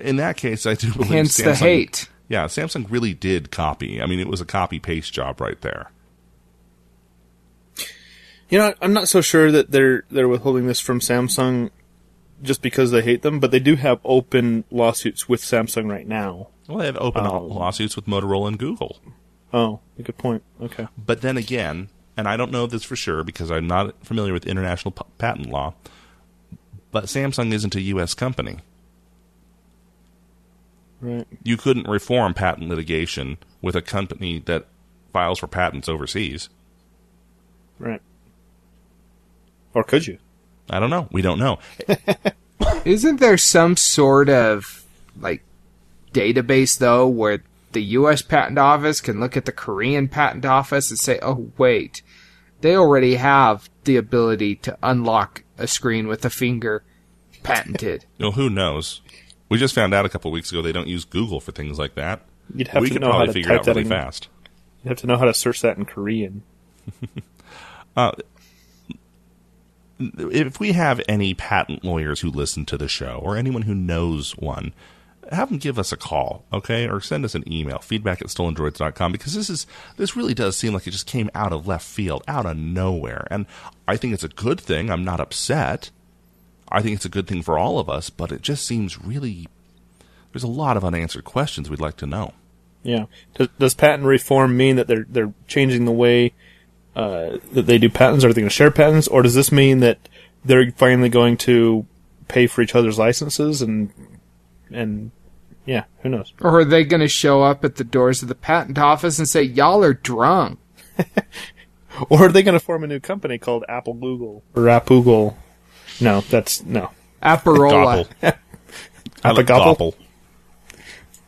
[0.00, 2.08] In that case, I do believe Hence Samsung, the hate.
[2.28, 4.00] Yeah, Samsung really did copy.
[4.00, 5.90] I mean, it was a copy paste job right there.
[8.50, 11.70] You know, I'm not so sure that they're they're withholding this from Samsung
[12.42, 16.48] just because they hate them, but they do have open lawsuits with Samsung right now.
[16.68, 17.42] Well, they have open Oh.
[17.44, 18.98] lawsuits with Motorola and Google.
[19.52, 20.42] Oh, good point.
[20.60, 20.88] Okay.
[20.96, 24.46] But then again, and I don't know this for sure because I'm not familiar with
[24.46, 25.74] international p- patent law,
[26.90, 28.14] but Samsung isn't a U.S.
[28.14, 28.58] company.
[31.00, 31.26] Right.
[31.42, 34.66] You couldn't reform patent litigation with a company that
[35.12, 36.48] files for patents overseas.
[37.78, 38.02] Right.
[39.74, 40.18] Or could you?
[40.68, 41.08] I don't know.
[41.10, 41.58] We don't know.
[42.84, 44.84] Isn't there some sort of
[45.18, 45.42] like
[46.12, 48.22] database though where the U.S.
[48.22, 52.02] Patent Office can look at the Korean Patent Office and say, "Oh, wait,
[52.60, 56.82] they already have the ability to unlock a screen with a finger,
[57.42, 59.00] patented." Well, who knows?
[59.48, 61.94] We just found out a couple weeks ago they don't use Google for things like
[61.94, 62.22] that.
[62.54, 63.82] You'd have we to could know how probably to figure it type out that really
[63.82, 63.88] in.
[63.88, 64.28] fast.
[64.82, 66.42] You'd have to know how to search that in Korean.
[67.96, 68.12] Uh,
[70.00, 74.32] if we have any patent lawyers who listen to the show or anyone who knows
[74.32, 74.72] one,
[75.30, 76.88] have them give us a call, okay?
[76.88, 80.72] Or send us an email, feedback at stolendroids.com, because this is this really does seem
[80.72, 83.26] like it just came out of left field, out of nowhere.
[83.30, 83.46] And
[83.86, 84.90] I think it's a good thing.
[84.90, 85.90] I'm not upset.
[86.72, 89.48] I think it's a good thing for all of us, but it just seems really
[90.32, 92.32] there's a lot of unanswered questions we'd like to know.
[92.82, 93.06] Yeah.
[93.34, 96.32] Does, does patent reform mean that they're they're changing the way
[96.96, 98.24] uh, that they do patents?
[98.24, 99.98] Are they going to share patents, or does this mean that
[100.44, 101.86] they're finally going to
[102.28, 103.92] pay for each other's licenses and
[104.70, 105.10] and
[105.66, 106.32] yeah, who knows?
[106.40, 109.28] Or are they going to show up at the doors of the patent office and
[109.28, 110.58] say, "Y'all are drunk"?
[112.08, 115.34] Or are they going to form a new company called Apple Google or Appoogle?
[116.00, 116.90] No, that's no
[117.22, 118.06] Aparola.
[118.20, 118.38] Gopple.
[119.24, 119.48] I like Appagopple?
[119.48, 119.94] Gopple.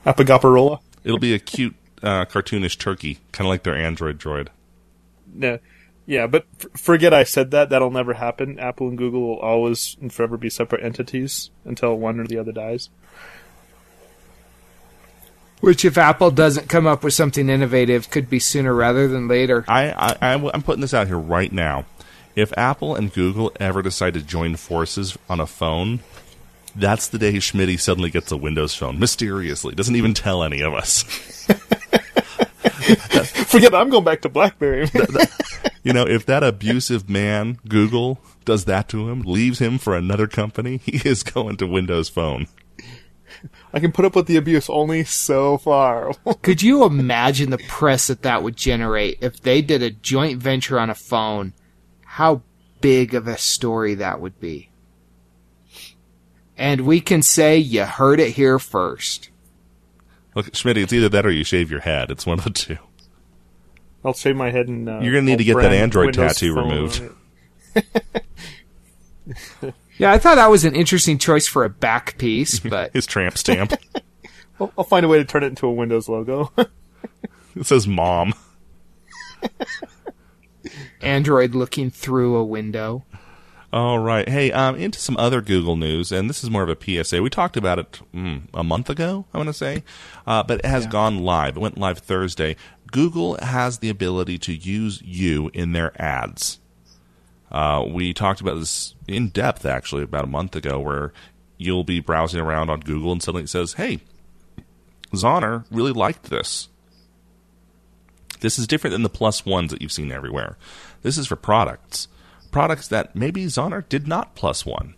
[0.07, 0.81] Appagaparola.
[1.05, 4.49] It'll be a cute, uh, cartoonish turkey, kind of like their Android droid.
[5.33, 5.59] No.
[6.07, 7.71] Yeah, but f- forget I said that.
[7.71, 8.59] That'll never happen.
[8.59, 12.53] Apple and Google will always and forever be separate entities until one or the other
[12.53, 12.91] dies.
[15.61, 19.65] Which, if Apple doesn't come up with something innovative, could be sooner rather than later.
[19.69, 21.87] I, I, I, I'm putting this out here right now.
[22.35, 26.01] If Apple and Google ever decide to join forces on a phone,
[26.75, 29.75] that's the day Schmitty suddenly gets a Windows phone mysteriously.
[29.75, 31.47] Doesn't even tell any of us.
[33.47, 34.89] Forget I'm going back to BlackBerry.
[35.85, 40.29] You know, if that abusive man Google does that to him, leaves him for another
[40.29, 42.47] company, he is going to Windows Phone.
[43.75, 46.13] I can put up with the abuse only so far.
[46.43, 50.79] Could you imagine the press that that would generate if they did a joint venture
[50.79, 51.53] on a phone?
[52.05, 52.43] How
[52.81, 54.69] big of a story that would be.
[56.57, 59.31] And we can say you heard it here first.
[60.35, 62.11] Look, Schmidt, it's either that or you shave your head.
[62.11, 62.79] It's one of the two.
[64.05, 66.55] I'll shave my head and uh, You're gonna need to get that Android Windows tattoo
[66.55, 67.03] removed.
[69.99, 73.39] Yeah, I thought that was an interesting choice for a back piece, but His tramp
[73.39, 73.73] stamp.
[74.61, 76.53] I'll, I'll find a way to turn it into a Windows logo.
[76.57, 78.35] it says mom.
[81.01, 83.05] Android looking through a window.
[83.73, 84.29] All right.
[84.29, 87.23] Hey, um, into some other Google news, and this is more of a PSA.
[87.23, 89.83] We talked about it mm, a month ago, I want to say,
[90.27, 91.57] uh, but it has gone live.
[91.57, 92.57] It went live Thursday.
[92.91, 96.59] Google has the ability to use you in their ads.
[97.51, 101.15] Uh, we talked about this in depth, actually, about a month ago, where
[101.57, 104.01] you'll be browsing around on Google and suddenly it says, hey,
[105.15, 106.69] Zonner really liked this.
[108.41, 110.59] This is different than the plus ones that you've seen everywhere.
[111.01, 112.09] This is for products.
[112.53, 114.95] Products that maybe Zonner did not plus one.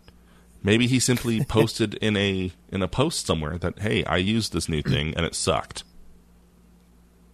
[0.62, 4.69] Maybe he simply posted in a in a post somewhere that, hey, I used this
[4.69, 5.85] new thing and it sucked.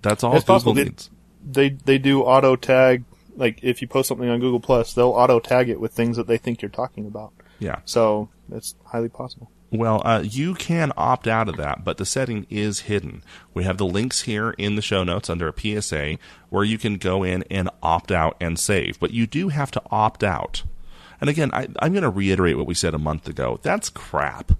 [0.03, 0.75] That's all It's Google possible.
[0.75, 1.11] They- needs.
[1.45, 3.05] they they do auto tag.
[3.37, 6.27] Like if you post something on Google Plus, they'll auto tag it with things that
[6.27, 7.33] they think you're talking about.
[7.59, 7.81] Yeah.
[7.85, 9.51] So it's highly possible.
[9.73, 13.23] Well, uh, you can opt out of that, but the setting is hidden.
[13.55, 16.97] We have the links here in the show notes under a PSA where you can
[16.97, 18.99] go in and opt out and save.
[18.99, 20.65] But you do have to opt out.
[21.21, 23.61] And again, I, I'm going to reiterate what we said a month ago.
[23.63, 24.53] That's crap.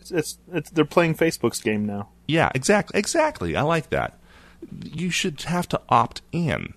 [0.00, 2.10] It's, it's it's they're playing Facebook's game now.
[2.28, 2.98] Yeah, exactly.
[2.98, 3.56] Exactly.
[3.56, 4.18] I like that.
[4.84, 6.74] You should have to opt in.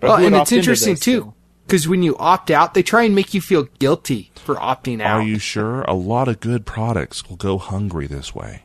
[0.00, 1.34] But well, and it's interesting too, though?
[1.70, 5.20] Because when you opt out, they try and make you feel guilty for opting out.
[5.20, 5.82] Are you sure?
[5.82, 8.64] A lot of good products will go hungry this way.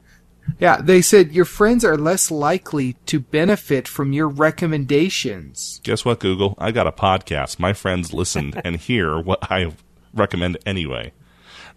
[0.58, 5.82] Yeah, they said your friends are less likely to benefit from your recommendations.
[5.84, 6.56] Guess what, Google?
[6.58, 7.60] I got a podcast.
[7.60, 9.74] My friends listen and hear what I
[10.12, 11.14] recommend anyway.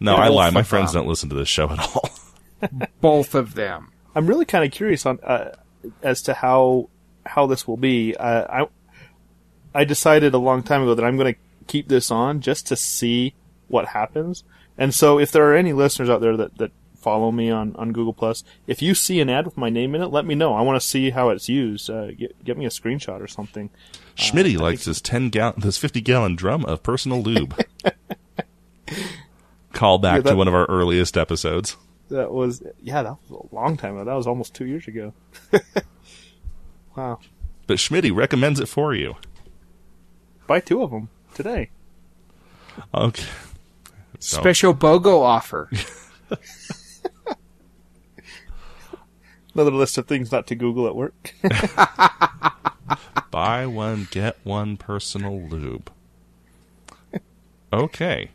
[0.01, 0.49] No, Yeah, I lie.
[0.49, 0.95] My friends off.
[0.95, 2.09] don't listen to this show at all.
[3.03, 3.93] Both of them.
[4.15, 5.53] I'm really kind of curious on uh,
[6.03, 6.89] as to how
[7.27, 8.17] how this will be.
[8.17, 8.69] Uh, I
[9.75, 12.77] I decided a long time ago that I'm going to keep this on just to
[12.77, 13.35] see
[13.69, 14.45] what happens.
[14.77, 17.93] And so, if there are any listeners out there that that follow me on on
[17.93, 20.55] Google Plus, if you see an ad with my name in it, let me know.
[20.55, 21.89] I want to see how it's used.
[21.91, 23.71] Uh, get, get me a screenshot or something.
[24.17, 27.55] Schmitty likes his ten gallon, this fifty gallon drum of personal lube.
[29.73, 31.77] Call back Yeah, that- to one of our earliest episodes.
[32.11, 34.05] That was yeah, that was a long time ago.
[34.07, 35.13] That was almost two years ago.
[36.97, 37.19] wow,
[37.67, 39.17] But Schmitty recommends it for you.
[40.49, 41.71] Buy two of them today.
[42.93, 43.23] Okay.
[44.19, 45.71] So, Special BOGO offer.
[49.55, 51.35] Another list of things not to Google at work.
[53.31, 55.91] buy one get one personal lube.
[57.73, 58.31] Okay.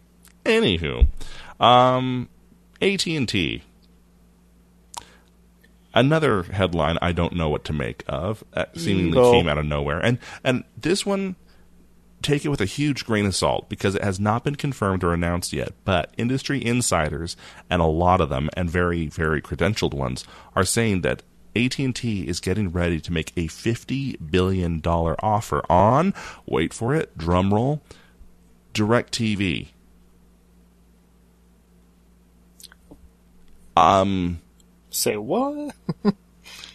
[0.45, 1.07] Anywho,
[1.59, 2.27] um,
[2.81, 3.63] AT and T.
[5.93, 8.43] Another headline I don't know what to make of.
[8.53, 9.31] That seemingly No.
[9.31, 11.35] came out of nowhere, and and this one,
[12.23, 15.13] take it with a huge grain of salt because it has not been confirmed or
[15.13, 15.73] announced yet.
[15.85, 17.35] But industry insiders
[17.69, 21.23] and a lot of them, and very very credentialed ones, are saying that
[21.55, 26.13] AT and T is getting ready to make a fifty billion dollar offer on.
[26.45, 27.17] Wait for it.
[27.17, 27.81] Drum roll.
[28.73, 29.67] DirecTV.
[33.75, 34.39] Um.
[34.89, 35.75] Say what?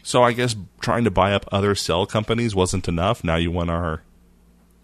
[0.09, 3.23] So I guess trying to buy up other cell companies wasn't enough.
[3.23, 4.01] Now you want our,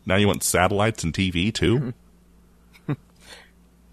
[0.06, 1.94] now you want satellites and TV too.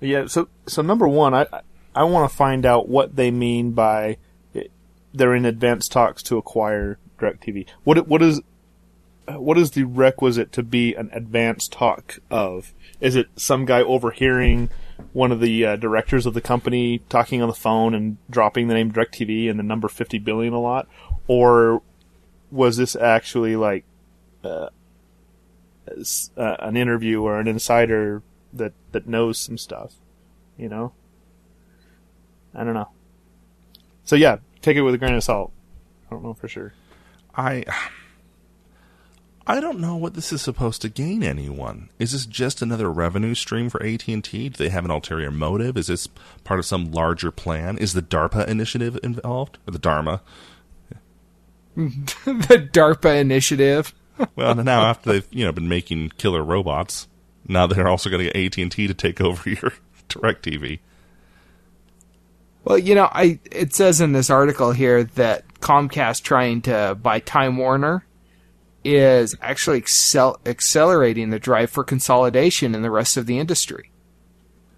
[0.04, 0.26] Yeah.
[0.26, 1.46] So so number one, I
[1.94, 4.18] I want to find out what they mean by
[5.14, 7.68] they're in advanced talks to acquire Directv.
[7.84, 8.42] What what is
[9.28, 12.74] what is the requisite to be an advanced talk of?
[13.00, 14.70] Is it some guy overhearing
[15.14, 18.74] one of the uh, directors of the company talking on the phone and dropping the
[18.74, 20.88] name DirecTV and the number 50 billion a lot?
[21.28, 21.82] Or
[22.50, 23.86] was this actually like
[24.44, 24.70] uh,
[26.38, 28.22] uh, an interview or an insider
[28.54, 29.96] that, that knows some stuff?
[30.58, 30.94] You know?
[32.54, 32.90] I don't know.
[34.04, 35.52] So yeah, take it with a grain of salt.
[36.08, 36.74] I don't know for sure.
[37.36, 37.64] I,
[39.48, 41.90] I don't know what this is supposed to gain anyone.
[41.98, 44.50] Is this just another revenue stream for AT and T?
[44.50, 45.78] Do they have an ulterior motive?
[45.78, 46.08] Is this
[46.44, 47.78] part of some larger plan?
[47.78, 50.22] Is the DARPA initiative involved or the Dharma?
[51.76, 53.94] the DARPA initiative.
[54.36, 57.08] Well, now after they've you know been making killer robots,
[57.48, 59.74] now they're also going to get AT and T to take over your
[60.10, 60.80] Directv.
[62.64, 67.20] Well, you know, I it says in this article here that Comcast trying to buy
[67.20, 68.06] Time Warner
[68.84, 73.92] is actually excel- accelerating the drive for consolidation in the rest of the industry.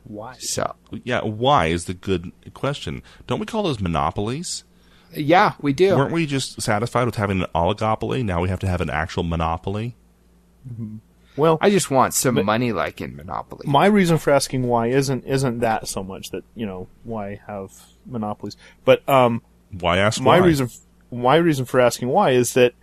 [0.03, 0.35] Why?
[0.39, 3.01] So Yeah, why is the good question.
[3.27, 4.63] Don't we call those monopolies?
[5.15, 5.95] Yeah, we do.
[5.95, 8.23] Weren't we just satisfied with having an oligopoly?
[8.23, 9.95] Now we have to have an actual monopoly.
[11.35, 13.63] Well, I just want some money like in Monopoly.
[13.67, 17.71] my reason for asking why isn't isn't that so much that you know why have
[18.05, 18.55] monopolies,
[18.85, 19.41] but um,
[19.71, 20.45] Why ask my why?
[20.45, 20.69] reason
[21.11, 22.73] my reason for asking why is that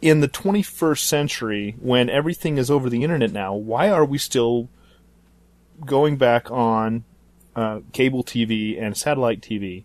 [0.00, 4.68] in the 21st century when everything is over the internet now why are we still
[5.84, 7.04] going back on
[7.54, 9.84] uh, cable TV and satellite TV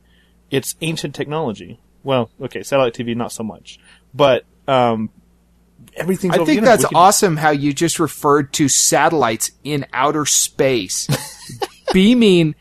[0.56, 3.80] it's ancient technology well okay satellite TV not so much
[4.14, 5.10] but um,
[5.96, 9.86] everything's I over think the that's can- awesome how you just referred to satellites in
[9.94, 11.08] outer space
[11.94, 12.56] beaming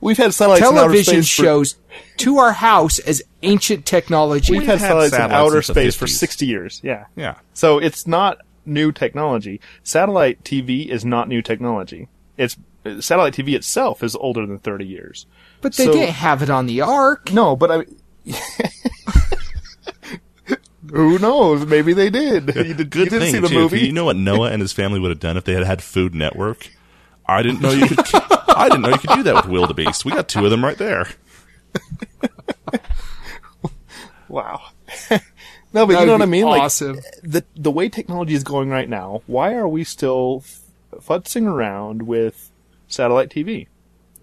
[0.00, 1.76] we've had satellites in outer television space for- shows
[2.18, 4.52] to our house as ancient technology.
[4.52, 7.36] we've had had satellites in satellites outer since the space for 60 years yeah yeah.
[7.54, 9.60] So it's not new technology.
[9.82, 12.08] Satellite TV is not new technology.
[12.36, 12.56] It's
[13.00, 15.26] satellite TV itself is older than 30 years.
[15.66, 17.32] But they so- didn't have it on the ark.
[17.32, 17.84] No, but I
[20.90, 21.66] Who knows?
[21.66, 22.46] Maybe they did.
[22.54, 23.54] You, did, Good you didn't thing see the too.
[23.54, 23.80] movie.
[23.86, 26.14] You know what Noah and his family would have done if they had had Food
[26.14, 26.70] Network?
[27.26, 27.98] I didn't know you could.
[28.14, 30.04] I didn't know you could do that with wildebeest.
[30.04, 31.08] We got two of them right there.
[34.28, 34.60] Wow.
[35.72, 36.44] no, but you know what I mean?
[36.44, 36.96] awesome.
[36.96, 40.60] Like the the way technology is going right now, why are we still f-
[41.06, 42.50] futzing around with
[42.88, 43.68] satellite TV?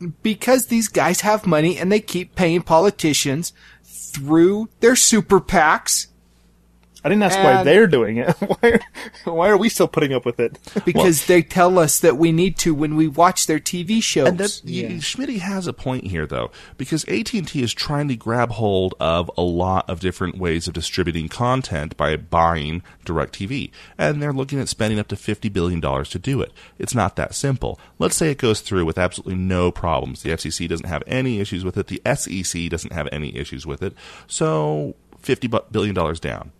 [0.10, 6.08] Because these guys have money and they keep paying politicians through their super PACs
[7.04, 8.30] I didn't ask why they're doing it.
[8.39, 8.80] why
[9.26, 10.58] are, why are we still putting up with it?
[10.86, 14.30] because they tell us that we need to when we watch their TV shows.
[14.30, 18.08] And that y Schmitty has a point here, though, because AT and T is trying
[18.08, 23.72] to grab hold of a lot of different ways of distributing content by buying Directv,
[23.97, 26.54] and they're looking at spending up to fifty billion dollars to do it.
[26.80, 27.80] It's not that simple.
[27.99, 30.24] Let's say it goes through with absolutely no problems.
[30.24, 31.88] The FCC doesn't have any issues with it.
[31.88, 33.93] The SEC doesn't have any issues with it.
[34.26, 36.51] So fifty billion dollars down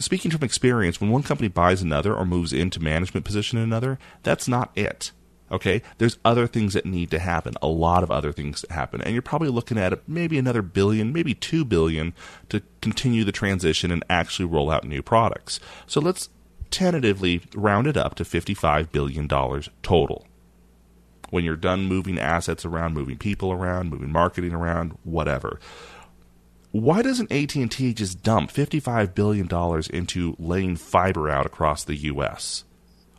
[0.00, 3.98] speaking from experience, when one company buys another or moves into management position in another,
[4.22, 5.12] that's not it.
[5.52, 9.00] Okay, there's other things that need to happen, a lot of other things that happen,
[9.00, 12.14] and you're probably looking at maybe another billion, maybe two billion
[12.50, 15.58] to continue the transition and actually roll out new products.
[15.88, 16.28] So let's
[16.70, 19.26] tentatively round it up to $55 billion
[19.82, 20.24] total.
[21.30, 25.58] When you're done moving assets around, moving people around, moving marketing around, whatever
[26.72, 32.64] why doesn't AT&T just dump 55 billion dollars into laying fiber out across the US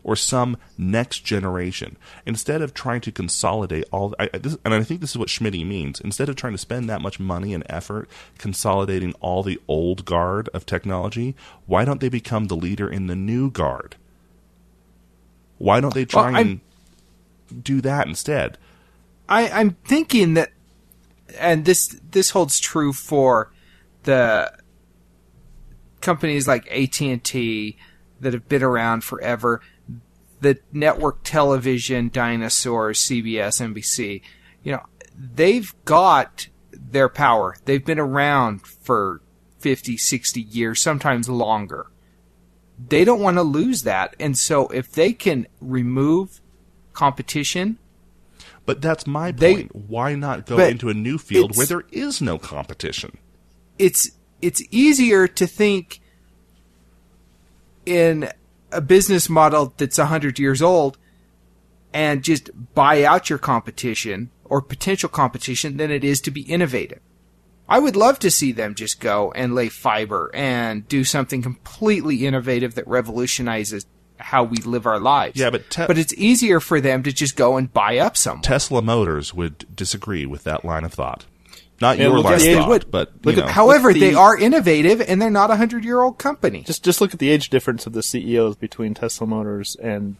[0.04, 1.96] or some next generation
[2.26, 5.66] instead of trying to consolidate all I, this, and I think this is what Schmitty
[5.66, 6.00] means.
[6.00, 10.50] Instead of trying to spend that much money and effort consolidating all the old guard
[10.54, 11.36] of technology
[11.66, 13.96] why don't they become the leader in the new guard?
[15.58, 16.60] Why don't they try Well, and
[17.64, 18.58] do that instead?
[19.30, 20.52] I, I'm thinking that,
[21.38, 23.52] and this this holds true for
[24.04, 24.52] the
[26.02, 27.78] companies like AT and T
[28.20, 29.62] that have been around forever,
[30.42, 34.22] the network television dinosaurs, CBS, NBC.
[34.64, 34.84] You know,
[35.16, 37.56] they've got their power.
[37.66, 39.22] They've been around for
[39.60, 41.88] 50, 60 years, sometimes longer.
[42.90, 46.42] They don't want to lose that, and so if they can remove
[46.94, 47.78] competition
[48.66, 52.22] but that's my They- point why not go into a new field where there is
[52.22, 53.18] no competition
[53.80, 56.00] it's it's easier to think
[57.86, 58.30] in
[58.72, 60.98] a business model that's 100 years old
[61.94, 67.00] and just buy out your competition or potential competition than it is to be innovative.
[67.68, 72.26] I would love to see them just go and lay fiber and do something completely
[72.26, 73.86] innovative that revolutionizes
[74.22, 75.40] how we live our lives.
[75.40, 78.42] Yeah, but te- but it's easier for them to just go and buy up some.
[78.42, 81.26] Tesla Motors would disagree with that line of thought.
[81.82, 82.92] Not Yeah, your line of the age- thought, would.
[82.92, 83.52] but Look you at know.
[83.52, 86.62] how- However, the- they are innovative and they're not a hundred year old company.
[86.62, 90.16] Just just look at the age difference of the CEOs between Tesla Motors and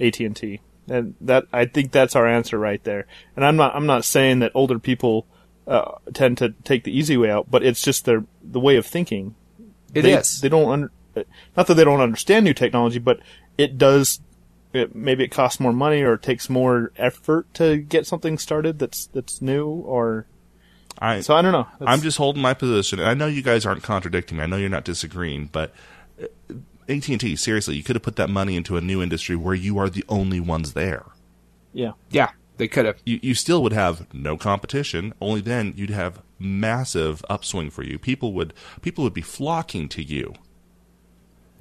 [0.00, 3.06] AT and T, and that I think that's our answer right there.
[3.36, 5.26] And I'm not I'm not saying that older people
[5.66, 8.86] uh, tend to take the easy way out, but it's just their the way of
[8.86, 9.34] thinking.
[9.94, 10.40] It they, is.
[10.40, 10.90] They don't under,
[11.56, 13.20] not that they don't understand new technology, but
[13.58, 14.20] it does.
[14.72, 18.78] It, maybe it costs more money or it takes more effort to get something started
[18.78, 20.26] that's that's new or
[20.98, 21.66] I, so I don't know.
[21.80, 22.98] I'm just holding my position.
[23.00, 24.44] And I know you guys aren't contradicting me.
[24.44, 25.74] I know you're not disagreeing, but
[26.22, 26.54] uh,
[26.88, 29.90] AT&T, seriously, you could have put that money into a new industry where you are
[29.90, 31.06] the only ones there.
[31.72, 31.92] yeah.
[32.10, 33.00] Yeah, they could have.
[33.04, 35.12] You, you still would have no competition.
[35.20, 37.98] Only then you'd have massive upswing for you.
[37.98, 38.52] People would
[38.82, 40.34] people would be flocking to you.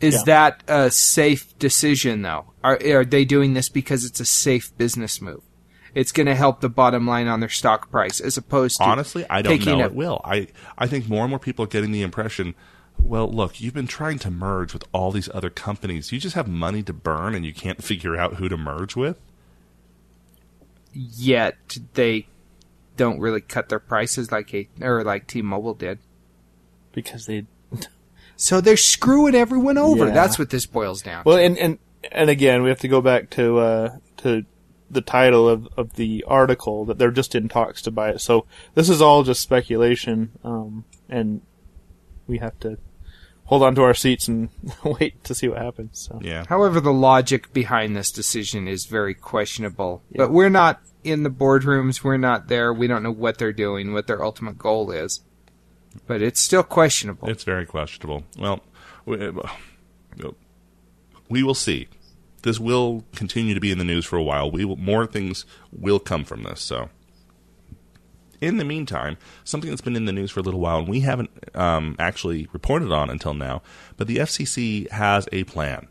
[0.02, 0.24] Is Yeah.
[0.26, 2.54] that a safe decision, though?
[2.64, 5.42] Are, are they doing this because it's a safe business move?
[5.94, 9.26] It's going to help the bottom line on their stock price, as opposed to Honestly,
[9.30, 10.22] I don't know a- it will.
[10.24, 10.48] I,
[10.78, 12.56] I think more and more people are getting the impression,
[12.98, 16.12] well, look, you've been trying to merge with all these other companies.
[16.12, 19.18] You just have money to burn and you can't figure out who to merge with?
[20.94, 22.28] Yet they
[22.98, 26.00] don't really cut their prices like a or like T-Mobile did.
[26.92, 27.46] because they
[28.42, 30.08] So they're screwing everyone over.
[30.08, 30.14] Yeah.
[30.14, 31.22] That's what this boils down.
[31.28, 31.44] Well, to.
[31.44, 31.80] and and
[32.12, 34.46] and again, we have to go back to uh, to
[34.90, 38.20] the title of, of the article that they're just in talks to buy it.
[38.20, 41.42] So this is all just speculation, um, and
[42.26, 42.80] we have to
[43.46, 44.50] hold on to our seats and
[44.84, 46.08] wait to see what happens.
[46.10, 46.46] So Yeah.
[46.50, 50.02] However, the logic behind this decision is very questionable.
[50.16, 52.04] But we're not in the boardrooms.
[52.04, 52.74] We're not there.
[52.74, 55.22] We don't know what they're doing, what their ultimate goal is.
[56.08, 57.30] But it's still questionable.
[57.30, 58.24] It's very questionable.
[58.38, 58.62] Well,
[59.06, 59.32] we, uh,
[61.30, 61.88] we will see.
[62.44, 64.50] This will continue to be in the news for a while.
[64.50, 66.62] We will, more things will come from this.
[66.62, 66.90] So,
[68.40, 71.02] in the meantime, something that's been in the news for a little while and we
[71.02, 73.62] haven't um, actually reported on until now,
[73.98, 75.88] but the FCC has a plan,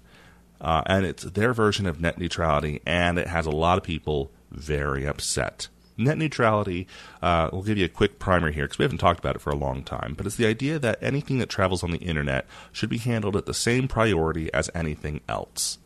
[0.60, 4.32] uh, and it's their version of net neutrality, and it has a lot of people
[4.50, 5.68] very upset.
[6.00, 6.86] Net neutrality,
[7.20, 9.50] uh, we'll give you a quick primer here because we haven't talked about it for
[9.50, 12.88] a long time, but it's the idea that anything that travels on the internet should
[12.88, 15.78] be handled at the same priority as anything else.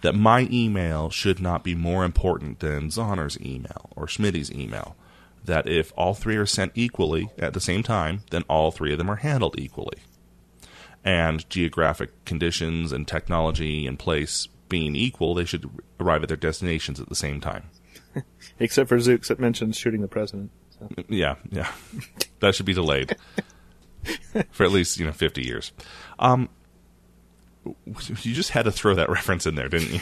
[0.00, 4.96] That my email should not be more important than Zonner's email or Schmidt's email.
[5.44, 8.98] That if all three are sent equally at the same time, then all three of
[8.98, 9.98] them are handled equally.
[11.04, 16.98] And geographic conditions and technology and place being equal, they should arrive at their destinations
[16.98, 17.64] at the same time.
[18.58, 20.50] except for Zooks that mentions shooting the president.
[20.78, 20.88] So.
[21.08, 21.70] Yeah, yeah.
[22.40, 23.16] that should be delayed
[24.50, 25.72] for at least, you know, 50 years.
[26.18, 26.48] Um,
[27.64, 30.00] you just had to throw that reference in there, didn't you?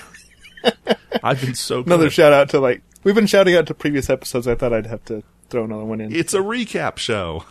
[1.22, 1.88] I've been so good.
[1.88, 4.46] Another shout out to like we've been shouting out to previous episodes.
[4.46, 6.14] I thought I'd have to throw another one in.
[6.14, 7.44] It's a recap show.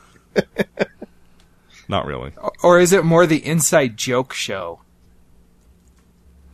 [1.90, 2.34] Not really.
[2.64, 4.82] or is it more the inside joke show?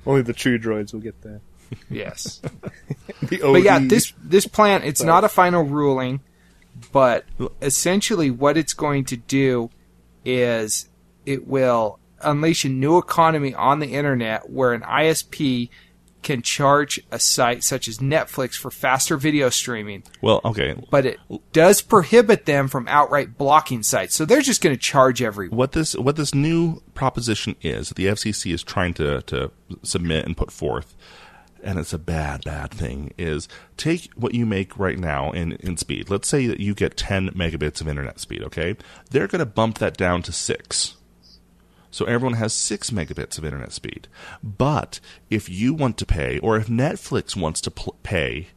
[0.05, 1.41] Only the true droids will get that.
[1.89, 2.41] Yes.
[3.29, 6.19] But yeah, this this plan it's not a final ruling,
[6.91, 7.25] but
[7.61, 9.69] essentially what it's going to do
[10.25, 10.89] is
[11.25, 15.69] it will unleash a new economy on the internet where an ISP
[16.21, 20.75] can charge a site such as Netflix for faster video streaming, Well, okay.
[20.89, 21.19] but it
[21.51, 24.15] does prohibit them from outright blocking sites.
[24.15, 25.57] So they're just going to charge everyone.
[25.57, 29.51] What this what this new proposition is, that the FCC is trying to to
[29.83, 30.95] submit and put forth,
[31.63, 33.13] and it's a bad bad thing.
[33.17, 33.47] Is
[33.77, 36.09] take what you make right now in in speed.
[36.09, 38.43] Let's say that you get 10 megabits of internet speed.
[38.43, 38.75] Okay,
[39.11, 40.95] they're going to bump that down to six.
[41.91, 44.07] So everyone has 6 megabits of internet speed.
[44.41, 44.99] But
[45.29, 48.47] if you want to pay, or if Netflix wants to pl- pay,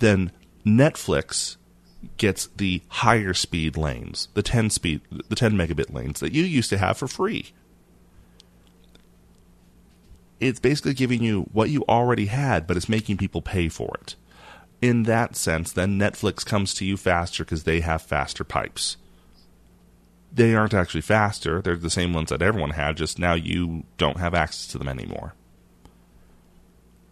[0.00, 0.32] then
[0.66, 1.58] Netflix
[2.16, 6.70] gets the higher speed lanes, the 10 speed, the 10 megabit lanes that you used
[6.70, 7.52] to have for free.
[10.40, 14.16] It's basically giving you what you already had, but it's making people pay for it.
[14.82, 18.98] In that sense, then Netflix comes to you faster because they have faster pipes.
[20.32, 24.18] They aren't actually faster, they're the same ones that everyone had, just now you don't
[24.18, 25.34] have access to them anymore.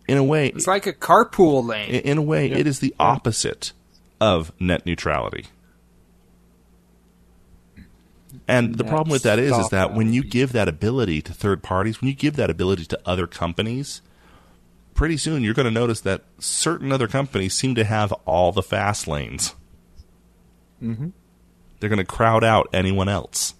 [0.06, 1.88] In a way, It's like a carpool lane.
[1.90, 3.72] in a way, it is the opposite
[4.20, 5.46] of net neutrality.
[8.46, 11.62] And the problem with that is, is that when you give that ability to third
[11.62, 14.02] parties, when you give that ability to other companies,
[14.92, 18.62] pretty soon you're going to notice that certain other companies seem to have all the
[18.62, 19.54] fast lanes.
[20.82, 21.08] Mm-hmm.
[21.80, 23.54] They're going to crowd out anyone else.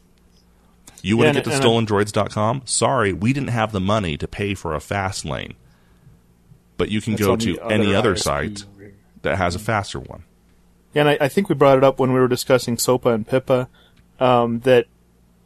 [1.03, 2.63] You want Yeah, to get to stolendroids.com?
[2.67, 5.55] Sorry, we didn't have the money to pay for a fast lane.
[6.77, 8.65] But you can go to any other ISP site
[9.23, 10.25] that has a faster one.
[10.93, 13.27] Yeah, and I, I think we brought it up when we were discussing SOPA and
[13.29, 13.69] PIPA,
[14.21, 14.87] um, that,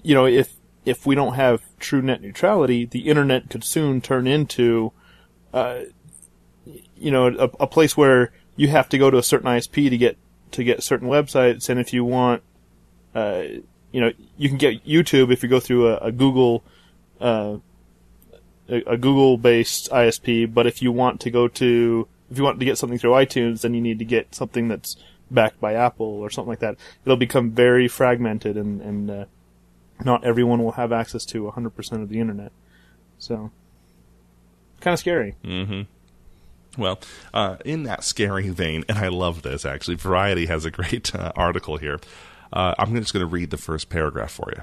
[0.02, 0.54] you know, if,
[0.84, 4.92] if we don't have true net neutrality, the internet could soon turn into,
[5.52, 5.80] uh,
[6.96, 9.96] you know, a, a place where you have to go to a certain ISP to
[9.96, 10.16] get,
[10.52, 12.42] to get certain websites, and if you want,
[13.14, 13.42] uh,
[13.92, 16.62] you know, you can get YouTube if you go through a, a Google,
[17.20, 17.56] uh,
[18.68, 22.64] a, a Google-based ISP, but if you want to go to, if you want to
[22.64, 24.96] get something through iTunes, then you need to get something that's
[25.30, 26.76] backed by Apple or something like that.
[27.04, 29.24] It'll become very fragmented, and and uh,
[30.04, 32.52] not everyone will have access to 100% of the internet.
[33.18, 33.50] So,
[34.80, 35.34] kind of scary.
[35.44, 36.80] Mm-hmm.
[36.80, 37.00] Well,
[37.34, 41.32] uh, in that scary vein, and I love this actually, Variety has a great uh,
[41.34, 41.98] article here.
[42.52, 44.62] Uh, I'm just going to read the first paragraph for you.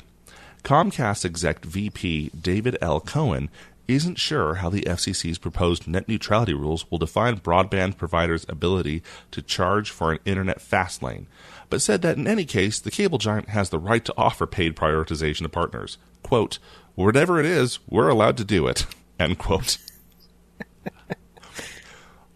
[0.63, 2.99] Comcast exec VP David L.
[2.99, 3.49] Cohen
[3.87, 9.41] isn't sure how the FCC's proposed net neutrality rules will define broadband providers' ability to
[9.41, 11.27] charge for an internet fast lane,
[11.69, 14.75] but said that in any case, the cable giant has the right to offer paid
[14.75, 15.97] prioritization to partners.
[16.23, 16.59] Quote,
[16.95, 18.85] whatever it is, we're allowed to do it.
[19.19, 19.77] End quote.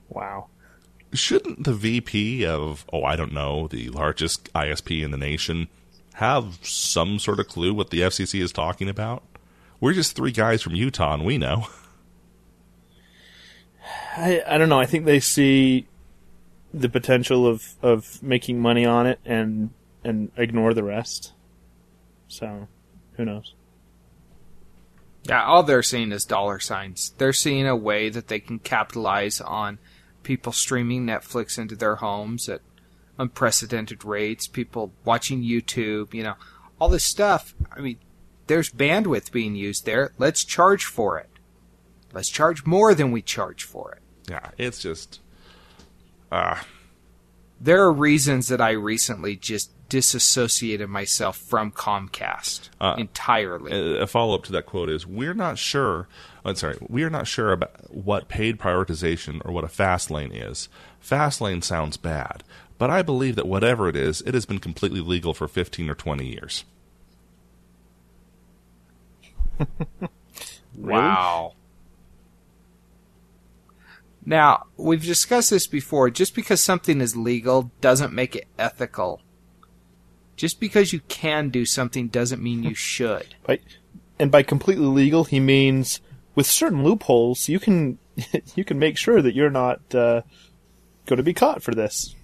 [0.09, 0.47] Wow.
[1.13, 5.67] Shouldn't the VP of, oh, I don't know, the largest ISP in the nation
[6.15, 9.23] have some sort of clue what the FCC is talking about?
[9.79, 11.67] We're just three guys from Utah and we know.
[14.17, 14.79] I, I don't know.
[14.79, 15.87] I think they see
[16.73, 19.71] the potential of, of making money on it and
[20.03, 21.33] and ignore the rest.
[22.27, 22.67] So,
[23.13, 23.53] who knows?
[25.23, 27.13] Yeah, all they're seeing is dollar signs.
[27.17, 29.79] They're seeing a way that they can capitalize on
[30.23, 32.61] people streaming Netflix into their homes at
[33.17, 36.35] unprecedented rates, people watching YouTube, you know,
[36.79, 37.53] all this stuff.
[37.75, 37.97] I mean,
[38.49, 40.11] there's bandwidth being used there.
[40.17, 41.29] Let's charge for it.
[42.11, 44.01] Let's charge more than we charge for it.
[44.29, 45.21] Yeah, it's just.
[46.31, 46.65] Ah.
[47.61, 53.97] There are reasons that I recently just disassociated myself from Comcast Uh, entirely.
[53.99, 56.07] a follow up to that quote is we're not sure
[56.45, 60.31] I'm sorry we are not sure about what paid prioritization or what a fast lane
[60.31, 60.69] is
[60.99, 62.43] fast lane sounds bad
[62.77, 65.95] but i believe that whatever it is it has been completely legal for 15 or
[65.95, 66.65] 20 years
[70.79, 71.53] Wow.
[74.25, 76.09] Now, we've discussed this before.
[76.09, 79.21] Just because something is legal doesn't make it ethical.
[80.35, 83.35] Just because you can do something doesn't mean you should.
[83.43, 83.59] By,
[84.17, 85.99] and by completely legal, he means
[86.35, 87.99] with certain loopholes, you can
[88.55, 90.21] you can make sure that you're not uh,
[91.05, 92.15] going to be caught for this.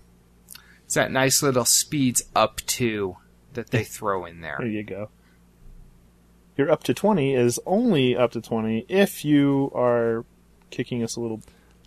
[0.85, 3.17] It's that nice little speeds up to
[3.53, 4.57] that they throw in there.
[4.59, 5.09] There you go.
[6.57, 10.23] Your up to 20 is only up to 20 if you are
[10.69, 11.41] kicking us a little.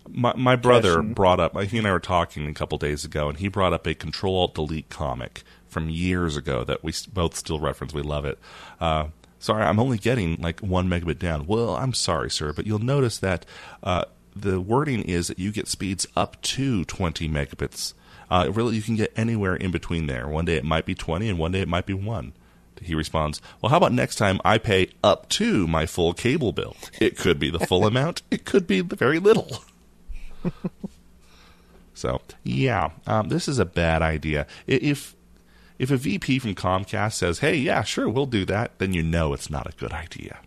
[0.07, 3.39] my, my brother brought up he and i were talking a couple days ago and
[3.39, 7.59] he brought up a control alt delete comic from years ago that we both still
[7.59, 7.93] reference.
[7.93, 8.39] We love it.
[8.79, 9.07] Uh,
[9.39, 11.47] sorry i'm only getting like one megabit down.
[11.47, 13.45] Well i'm sorry sir but you'll notice that
[13.83, 14.05] uh,
[14.35, 17.93] the wording is that you get speeds up to 20 megabits.
[18.29, 20.27] Uh, really you can get anywhere in between there.
[20.27, 22.33] One day it might be 20 and one day it might be 1
[22.81, 26.75] he responds, Well, how about next time I pay up to my full cable bill?
[26.99, 29.63] It could be the full amount, it could be very little.
[31.93, 34.47] so, yeah, um, this is a bad idea.
[34.67, 35.15] If
[35.77, 39.33] if a VP from Comcast says, "Hey, yeah, sure, we'll do that," then you know
[39.33, 40.39] it's not a good idea.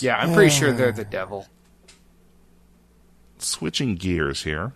[0.00, 1.46] Yeah, I'm pretty sure they're the devil.
[3.38, 4.72] Switching gears here,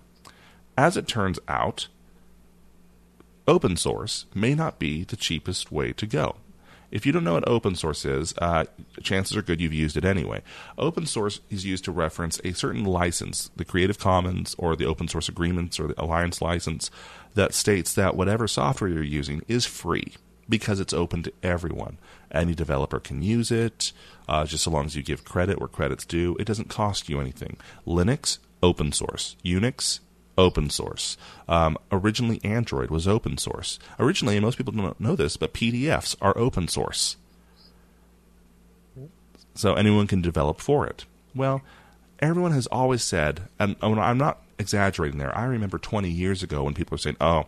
[0.76, 1.88] as it turns out,
[3.46, 6.36] open source may not be the cheapest way to go.
[6.92, 8.66] If you don't know what open source is, uh,
[9.02, 10.42] chances are good you've used it anyway.
[10.76, 15.08] Open source is used to reference a certain license, the Creative Commons or the Open
[15.08, 16.90] Source Agreements or the Alliance license,
[17.34, 20.14] that states that whatever software you're using is free
[20.50, 21.96] because it's open to everyone.
[22.30, 23.92] Any developer can use it,
[24.28, 26.36] uh, just so long as you give credit where credit's due.
[26.38, 27.56] It doesn't cost you anything.
[27.86, 29.36] Linux, open source.
[29.42, 30.00] Unix,
[30.36, 31.16] open source.
[31.48, 33.78] Um, originally, Android was open source.
[33.98, 37.16] Originally, most people don't know this, but PDFs are open source.
[39.54, 41.04] So anyone can develop for it.
[41.34, 41.62] Well,
[42.20, 45.36] everyone has always said, and I'm not exaggerating there.
[45.36, 47.46] I remember 20 years ago when people were saying, "Oh,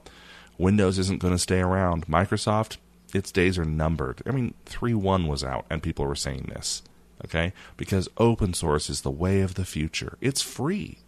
[0.58, 2.06] Windows isn't going to stay around.
[2.06, 2.76] Microsoft,
[3.14, 6.82] its days are numbered." I mean, 3.1 was out, and people were saying this.
[7.24, 10.18] Okay, because open source is the way of the future.
[10.20, 10.98] It's free.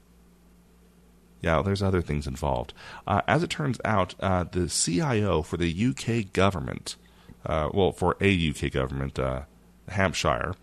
[1.41, 2.73] Yeah, there's other things involved.
[3.07, 6.97] Uh, as it turns out, uh, the CIO for the UK government,
[7.45, 9.43] uh, well, for a UK government, uh,
[9.89, 10.55] Hampshire,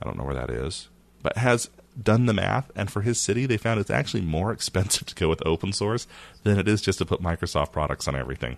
[0.00, 0.88] I don't know where that is,
[1.22, 1.70] but has
[2.00, 5.28] done the math, and for his city, they found it's actually more expensive to go
[5.28, 6.06] with open source
[6.42, 8.56] than it is just to put Microsoft products on everything.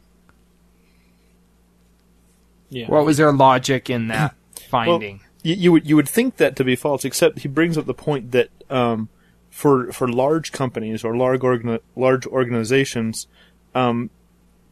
[2.70, 2.86] Yeah.
[2.86, 4.34] What was their logic in that
[4.70, 5.20] finding?
[5.42, 7.94] you, you would you would think that to be false, except he brings up the
[7.94, 9.08] point that um,
[9.52, 11.42] for for large companies or large
[11.94, 13.28] large organizations,
[13.74, 14.10] um,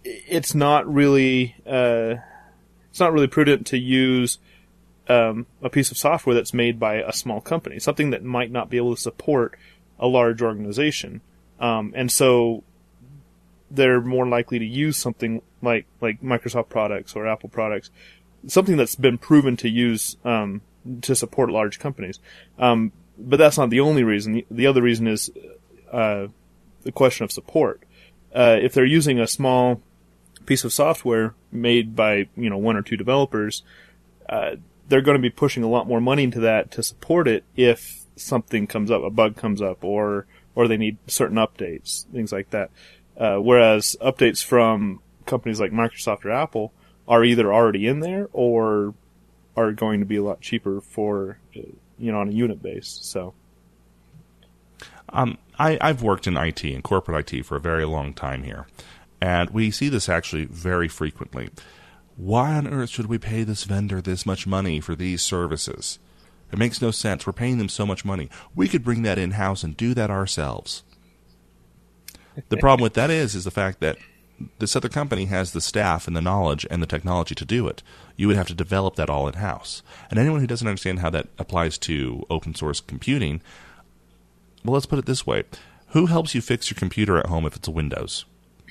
[0.02, 2.16] it's not really uh,
[2.90, 4.38] it's not really prudent to use
[5.08, 8.70] um, a piece of software that's made by a small company, something that might not
[8.70, 9.56] be able to support
[9.98, 11.20] a large organization,
[11.60, 12.64] um, and so
[13.70, 17.90] they're more likely to use something like like Microsoft products or Apple products
[18.46, 20.62] something that's been proven to use um,
[21.02, 22.18] to support large companies.
[22.58, 24.32] Um, but that's not the only reason.
[24.34, 25.30] The- The other reason is
[25.92, 26.28] uh,
[26.82, 27.82] the question of support.
[28.34, 29.80] Uh, if they're using a small
[30.46, 33.62] piece of software made by you know one or two developers,
[34.28, 34.56] uh,
[34.88, 38.04] they're going to be pushing a lot more money into that to support it if
[38.16, 42.50] something comes up, a bug comes up, or or they need certain updates, things like
[42.50, 42.70] that.
[43.16, 46.72] Uh, whereas updates from companies like Microsoft or Apple
[47.06, 48.94] are either already in there or
[49.56, 51.60] are going to be a lot cheaper for uh,
[52.00, 52.98] you know on a unit base.
[53.02, 53.34] So
[55.12, 58.66] Um, I, I've worked in IT and corporate IT for a very long time here,
[59.20, 61.50] and we see this actually very frequently.
[62.16, 65.98] Why on earth should we pay this vendor this much money for these services?
[66.52, 67.26] It makes no sense.
[67.26, 68.28] We're paying them so much money.
[68.54, 70.82] We could bring that in house and do that ourselves.
[72.48, 73.98] The problem with that is, is the fact that
[74.58, 77.82] this other company has the staff and the knowledge and the technology to do it.
[78.16, 79.82] You would have to develop that all in house.
[80.08, 83.42] And anyone who doesn't understand how that applies to open source computing,
[84.64, 85.44] well, let's put it this way:
[85.88, 88.24] Who helps you fix your computer at home if it's a Windows?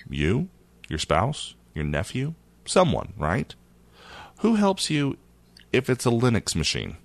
[0.09, 0.49] You,
[0.87, 2.33] your spouse, your nephew,
[2.65, 3.53] someone, right?
[4.39, 5.17] Who helps you
[5.71, 6.97] if it's a Linux machine?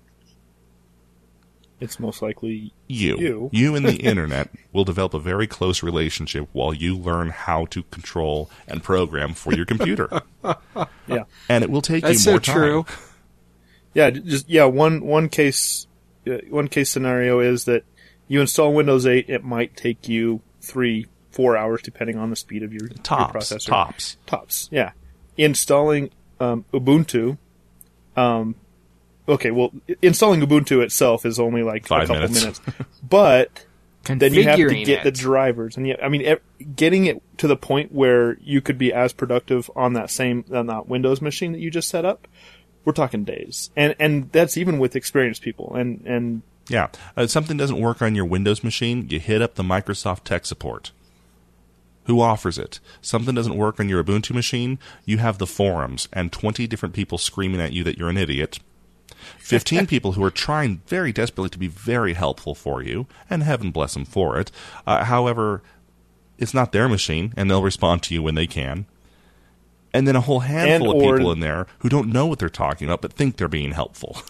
[1.79, 3.17] It's most likely You.
[3.17, 3.49] You.
[3.51, 7.83] you and the internet will develop a very close relationship while you learn how to
[7.83, 10.09] control and program for your computer.
[11.07, 12.83] yeah and it will take That's you more so true.
[12.83, 12.95] time.
[13.93, 15.87] yeah just yeah one one case
[16.27, 17.83] uh, one case scenario is that
[18.27, 22.63] you install Windows 8, it might take you three four hours depending on the speed
[22.63, 23.65] of your, your Tops, processor.
[23.67, 24.17] tops.
[24.25, 24.69] tops.
[24.71, 24.91] Yeah,
[25.37, 26.09] installing
[26.39, 27.37] um, Ubuntu.
[28.15, 28.55] Um,
[29.27, 29.71] okay, well,
[30.01, 32.61] installing Ubuntu itself is only like Five a couple minutes.
[32.61, 32.61] minutes,
[33.07, 33.65] but
[34.05, 36.37] then you have to Configuring get the drivers, and yeah, I mean,
[36.75, 40.67] getting it to the point where you could be as productive on that same on
[40.67, 42.27] that Windows machine that you just set up.
[42.83, 46.89] We're talking days, and and that's even with experienced people, and and Yeah.
[47.17, 50.91] Uh, something doesn't work on your Windows machine, you hit up the Microsoft tech support.
[52.05, 52.79] Who offers it?
[53.01, 57.17] Something doesn't work on your Ubuntu machine, you have the forums and 20 different people
[57.17, 58.59] screaming at you that you're an idiot.
[59.39, 63.71] 15 people who are trying very desperately to be very helpful for you, and heaven
[63.71, 64.51] bless them for it.
[64.85, 65.61] Uh, however,
[66.37, 68.85] it's not their machine, and they'll respond to you when they can.
[69.93, 72.39] And then a whole handful And of or- people in there who don't know what
[72.39, 74.17] they're talking about but think they're being helpful.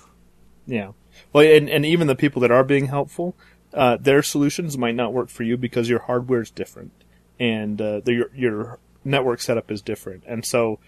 [0.68, 0.94] Yeah.
[1.32, 3.36] Well, and, and even the people that are being helpful,
[3.72, 6.92] uh, their solutions might not work for you because your hardware is different
[7.40, 10.24] and uh, the, your, your network setup is different.
[10.26, 10.80] And so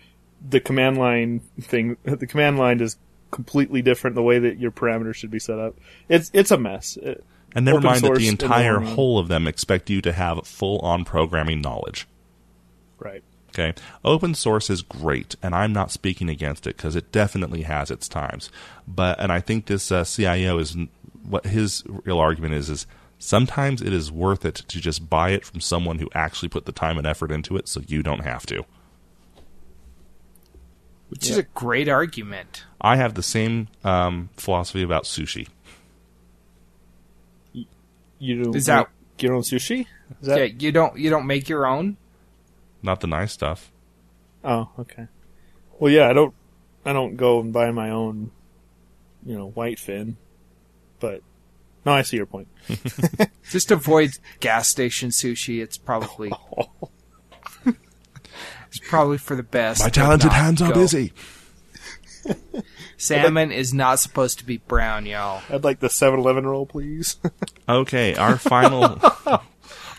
[0.50, 2.98] the command line thing, the command line is
[3.32, 5.76] completely different the way that your parameters should be set up.
[6.10, 6.98] It's it's a mess.
[6.98, 7.16] Uh,
[7.56, 11.06] And never mind that the entire whole of them expect you to have full on
[11.06, 12.08] programming knowledge.
[13.00, 13.24] Right.
[13.50, 13.74] Okay.
[14.06, 18.08] Open source is great, and I'm not speaking against it because it definitely has its
[18.08, 18.52] times.
[18.88, 20.78] But, and I think this uh, CIO is
[21.28, 22.86] what his real argument is, is
[23.18, 26.72] sometimes it is worth it to just buy it from someone who actually put the
[26.72, 28.64] time and effort into it so you don't have to.
[31.10, 32.64] Which is a great argument.
[32.82, 35.48] I have the same um, philosophy about sushi.
[38.20, 39.88] You do Is that- make your own sushi?
[40.22, 40.40] Is that?
[40.40, 41.98] yeah, you don't you don't make your own.
[42.82, 43.72] Not the nice stuff.
[44.44, 45.08] Oh, okay.
[45.80, 46.34] Well, yeah, I don't,
[46.86, 48.32] I don't go and buy my own,
[49.26, 50.16] you know, whitefin,
[51.00, 51.22] but
[51.86, 52.48] no, I see your point.
[53.50, 55.62] Just avoid gas station sushi.
[55.62, 56.32] It's probably
[58.68, 59.84] it's probably for the best.
[59.84, 60.80] My talented not hands are go.
[60.82, 61.14] busy.
[62.98, 65.42] Salmon is not supposed to be brown, y'all.
[65.50, 67.18] I'd like the 7-Eleven roll, please.
[67.70, 68.98] Okay, our final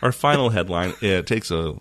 [0.02, 1.78] our final headline it takes a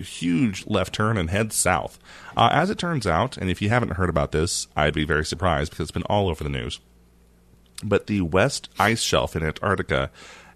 [0.00, 2.00] huge left turn and heads south.
[2.36, 5.24] Uh, as it turns out, and if you haven't heard about this, I'd be very
[5.24, 6.80] surprised because it's been all over the news.
[7.84, 10.10] But the west ice shelf in Antarctica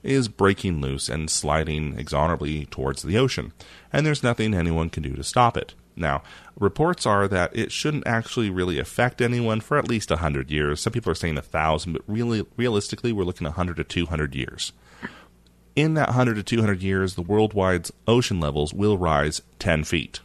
[0.05, 3.53] is breaking loose and sliding inexorably towards the ocean,
[3.93, 5.75] and there's nothing anyone can do to stop it.
[5.97, 6.23] Now,
[6.59, 10.81] reports are that it shouldn't actually really affect anyone for at least 100 years.
[10.81, 14.73] Some people are saying 1,000, but really, realistically, we're looking at 100 to 200 years.
[15.77, 20.21] In that 100 to 200 years, the worldwide ocean levels will rise 10 feet.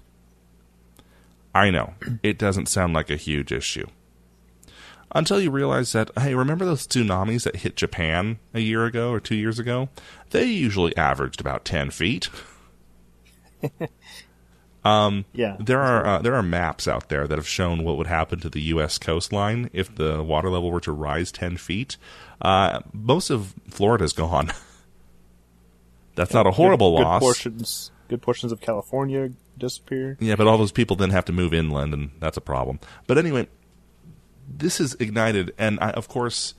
[1.54, 3.88] I know, it doesn't sound like a huge issue.
[5.14, 9.20] Until you realize that, hey, remember those tsunamis that hit Japan a year ago or
[9.20, 9.90] two years ago?
[10.30, 12.30] They usually averaged about 10 feet.
[15.34, 15.58] yeah.
[15.60, 18.50] There are uh, there are maps out there that have shown what would happen to
[18.50, 18.98] the U.S.
[18.98, 21.98] coastline if the water level were to rise ten feet.
[22.42, 24.52] Uh, most of Florida's gone.
[26.16, 27.20] That's not a horrible good, loss.
[27.20, 30.18] Good portions, good portions of California disappear.
[30.20, 32.80] Yeah, but all those people then have to move inland, and that's a problem.
[33.08, 33.48] But anyway,
[34.58, 36.54] this is ignited, and I, of course,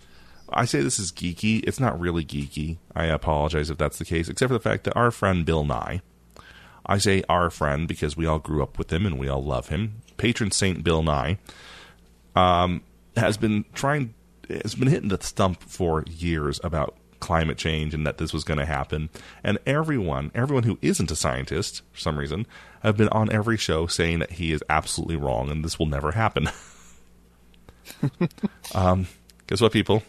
[0.49, 1.63] I say this is geeky.
[1.67, 2.79] It's not really geeky.
[2.95, 6.03] I apologize if that's the case, except for the fact that our friend Bill Nye
[6.91, 9.69] I say our friend because we all grew up with him and we all love
[9.69, 10.03] him.
[10.17, 11.39] Patron saint Bill Nye
[12.35, 12.83] um,
[13.17, 14.15] has been trying,
[14.49, 18.59] has been hitting the stump for years about climate change and that this was going
[18.59, 19.11] to happen.
[19.45, 22.45] And everyone, everyone who isn't a scientist for some reason,
[22.83, 26.13] have been on every show saying that he is absolutely wrong and this will never
[26.13, 26.49] happen.
[28.75, 29.07] um,
[29.47, 30.03] guess what, people?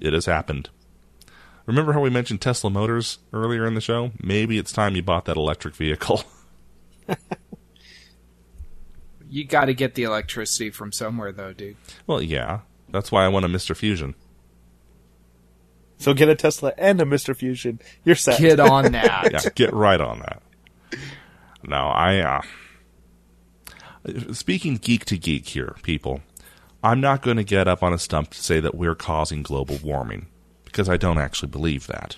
[0.00, 0.68] It has happened.
[1.66, 4.12] Remember how we mentioned Tesla Motors earlier in the show?
[4.22, 6.22] Maybe it's time you bought that electric vehicle.
[9.28, 11.76] You got to get the electricity from somewhere, though, dude.
[12.06, 12.60] well, yeah.
[12.88, 13.76] That's why I want a Mr.
[13.76, 14.14] Fusion.
[15.98, 17.36] So get a Tesla and a Mr.
[17.36, 17.80] Fusion.
[18.04, 18.38] You're set.
[18.38, 19.32] Get on that.
[19.32, 20.42] yeah, get right on that.
[21.64, 22.20] No, I.
[22.20, 22.42] Uh,
[24.32, 26.20] speaking geek to geek here, people,
[26.86, 29.76] I'm not going to get up on a stump to say that we're causing global
[29.82, 30.28] warming
[30.64, 32.16] because I don't actually believe that.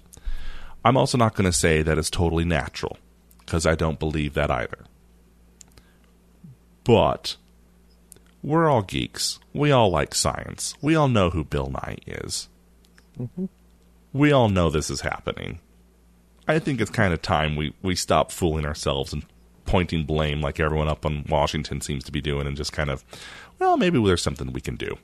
[0.85, 2.99] I'm also not going to say that it's totally natural
[3.39, 4.85] because I don't believe that either.
[6.85, 7.37] But
[8.43, 9.39] we're all geeks.
[9.55, 10.75] We all like science.
[10.83, 12.51] We all know who Bill Nye is.
[13.19, 13.47] Mm-hmm.
[14.13, 15.61] We all know this is happening.
[16.47, 19.25] I think it's kind of time we, we stop fooling ourselves and
[19.65, 23.03] pointing blame like everyone up in Washington seems to be doing and just kind of,
[23.59, 24.99] well, maybe there's something we can do.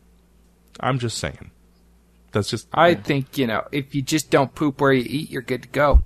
[0.80, 1.50] I'm just saying.
[2.32, 2.68] That's just.
[2.72, 5.68] I think, you know, if you just don't poop where you eat, you're good to
[5.68, 6.02] go.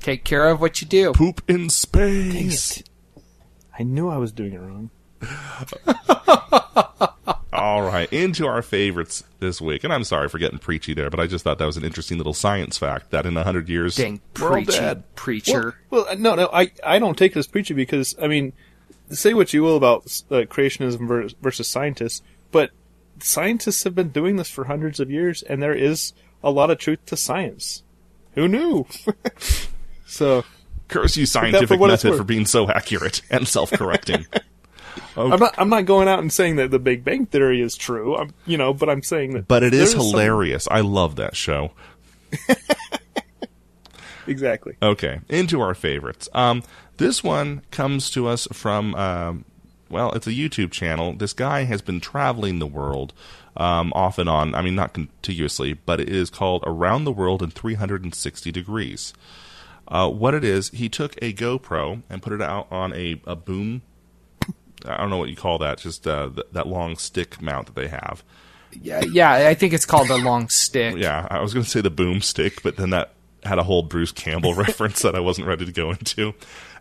[0.00, 1.12] Take care of what you do.
[1.12, 2.80] poop in Dang space.
[2.80, 2.88] it.
[3.78, 4.90] I knew I was doing it wrong.
[7.52, 9.84] All right, into our favorites this week.
[9.84, 12.16] And I'm sorry for getting preachy there, but I just thought that was an interesting
[12.16, 15.76] little science fact that in 100 years, Dang, preachy, preacher.
[15.90, 18.52] Well, well, no, no, I, I don't take it as preachy because, I mean,
[19.16, 22.70] say what you will about uh, creationism ver- versus scientists, but
[23.20, 26.78] scientists have been doing this for hundreds of years, and there is a lot of
[26.78, 27.82] truth to science.
[28.34, 28.86] Who knew?
[30.06, 30.44] so,
[30.88, 34.26] Curse you, scientific it's method, for being so accurate and self correcting.
[35.16, 38.16] I'm not, I'm not going out and saying that the Big Bang Theory is true,
[38.16, 39.48] I'm, you know, but I'm saying that.
[39.48, 40.68] but it is there some- hilarious.
[40.70, 41.72] I love that show.
[44.26, 44.76] exactly.
[44.82, 46.28] Okay, into our favorites.
[46.32, 46.62] Um,
[46.96, 49.44] this one comes to us from, um,
[49.88, 51.12] well, it's a YouTube channel.
[51.12, 53.12] This guy has been traveling the world
[53.56, 54.54] um, off and on.
[54.54, 59.12] I mean, not contiguously, but it is called Around the World in 360 Degrees.
[59.88, 63.36] Uh, what it is, he took a GoPro and put it out on a, a
[63.36, 63.82] boom.
[64.86, 67.74] I don't know what you call that, just uh, th- that long stick mount that
[67.74, 68.24] they have.
[68.80, 70.96] Yeah, yeah, I think it's called a long stick.
[70.96, 73.12] Yeah, I was going to say the boom stick, but then that
[73.44, 76.34] had a whole Bruce Campbell reference that I wasn't ready to go into.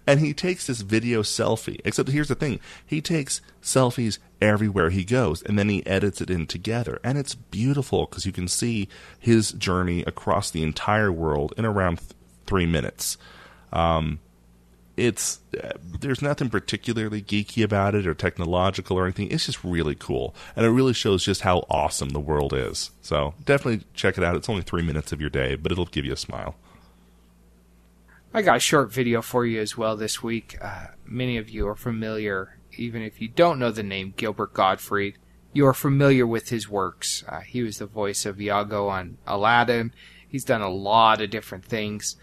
[0.07, 1.79] And he takes this video selfie.
[1.85, 6.29] Except here's the thing he takes selfies everywhere he goes, and then he edits it
[6.29, 6.99] in together.
[7.03, 8.87] And it's beautiful because you can see
[9.19, 12.11] his journey across the entire world in around th-
[12.47, 13.17] three minutes.
[13.71, 14.19] Um,
[14.97, 19.31] it's uh, there's nothing particularly geeky about it or technological or anything.
[19.31, 22.91] It's just really cool, and it really shows just how awesome the world is.
[23.01, 24.35] So definitely check it out.
[24.35, 26.55] It's only three minutes of your day, but it'll give you a smile.
[28.33, 30.57] I got a short video for you as well this week.
[30.61, 35.17] Uh, many of you are familiar, even if you don't know the name Gilbert Gottfried,
[35.51, 37.25] you are familiar with his works.
[37.27, 39.93] Uh, he was the voice of Iago on Aladdin.
[40.29, 42.15] He's done a lot of different things.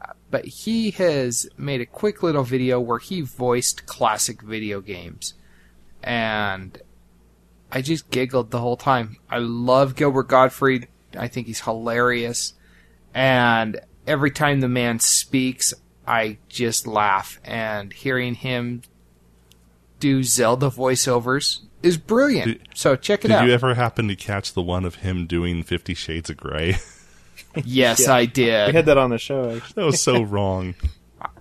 [0.00, 5.34] Uh, but he has made a quick little video where he voiced classic video games.
[6.00, 6.80] And
[7.72, 9.16] I just giggled the whole time.
[9.28, 10.86] I love Gilbert Gottfried.
[11.18, 12.54] I think he's hilarious.
[13.12, 15.72] And every time the man speaks,
[16.06, 17.40] I just laugh.
[17.44, 18.82] And hearing him
[20.00, 22.46] do Zelda voiceovers is brilliant.
[22.46, 23.40] Did- so check it Did out.
[23.42, 26.76] Did you ever happen to catch the one of him doing Fifty Shades of Grey?
[27.64, 28.12] yes, Yeah.
[28.14, 28.74] I We did.
[28.74, 29.72] had that on the show, actually.
[29.74, 30.74] that was so wrong.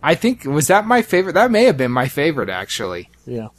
[0.02, 1.34] I think was that my favorite.
[1.34, 3.10] That may have been my favorite actually.
[3.26, 3.50] Yeah.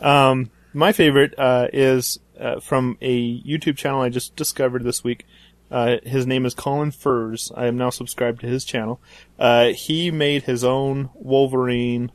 [0.00, 5.26] Um, my favorite uh, is uh, from a YouTube channel I just discovered this week.
[5.70, 7.50] Uh, his name is Colin Furze.
[7.56, 9.00] I am now subscribed to his channel.
[9.38, 12.12] Uh, he made his own Wolverine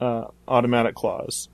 [0.00, 1.48] uh, automatic claws.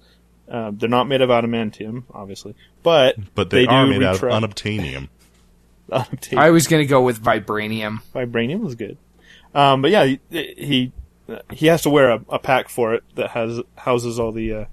[0.48, 4.20] Uh, they're not made of adamantium, obviously, but But they, do are made out of
[4.22, 5.08] unobtainium.
[5.90, 6.38] unobtainium.
[6.38, 8.00] I was gonna go with vibranium.
[8.14, 8.96] Vibranium was good.
[9.54, 10.92] Um, but yeah, he he,
[11.52, 14.64] he has to wear a, a pack for it that has houses all the uh,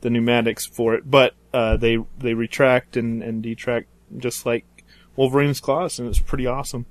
[0.00, 4.64] the pneumatics for it, but uh, they they retract and, and detract just like
[5.18, 6.86] Wolverine's claws, and it's pretty awesome.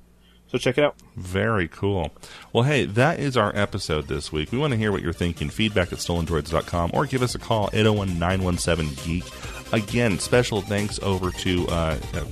[0.47, 0.95] So check it out.
[1.15, 2.11] Very cool.
[2.51, 4.51] Well, hey, that is our episode this week.
[4.51, 5.49] We want to hear what you're thinking.
[5.49, 9.73] Feedback at stolendroids.com or give us a call, 801 917 Geek.
[9.73, 12.25] Again, special thanks over to uh, uh,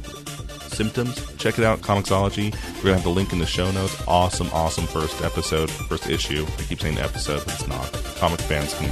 [0.67, 1.15] Symptoms.
[1.37, 2.53] Check it out, Comixology.
[2.77, 4.01] We're gonna have the link in the show notes.
[4.05, 6.45] Awesome, awesome first episode, first issue.
[6.57, 7.91] I keep saying the episode, but it's not.
[8.17, 8.89] Comic fans can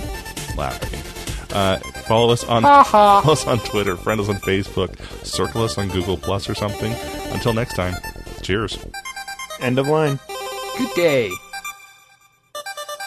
[0.57, 1.22] laugh at me.
[1.53, 1.77] Uh,
[2.07, 6.17] follow us on follow us on Twitter, friend us on Facebook, circle us on Google
[6.17, 6.93] Plus or something.
[7.31, 7.95] Until next time,
[8.41, 8.77] cheers.
[9.59, 10.19] End of line.
[10.77, 11.31] Good day.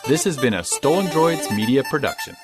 [0.06, 2.36] This has been a Stolen Droids Media production.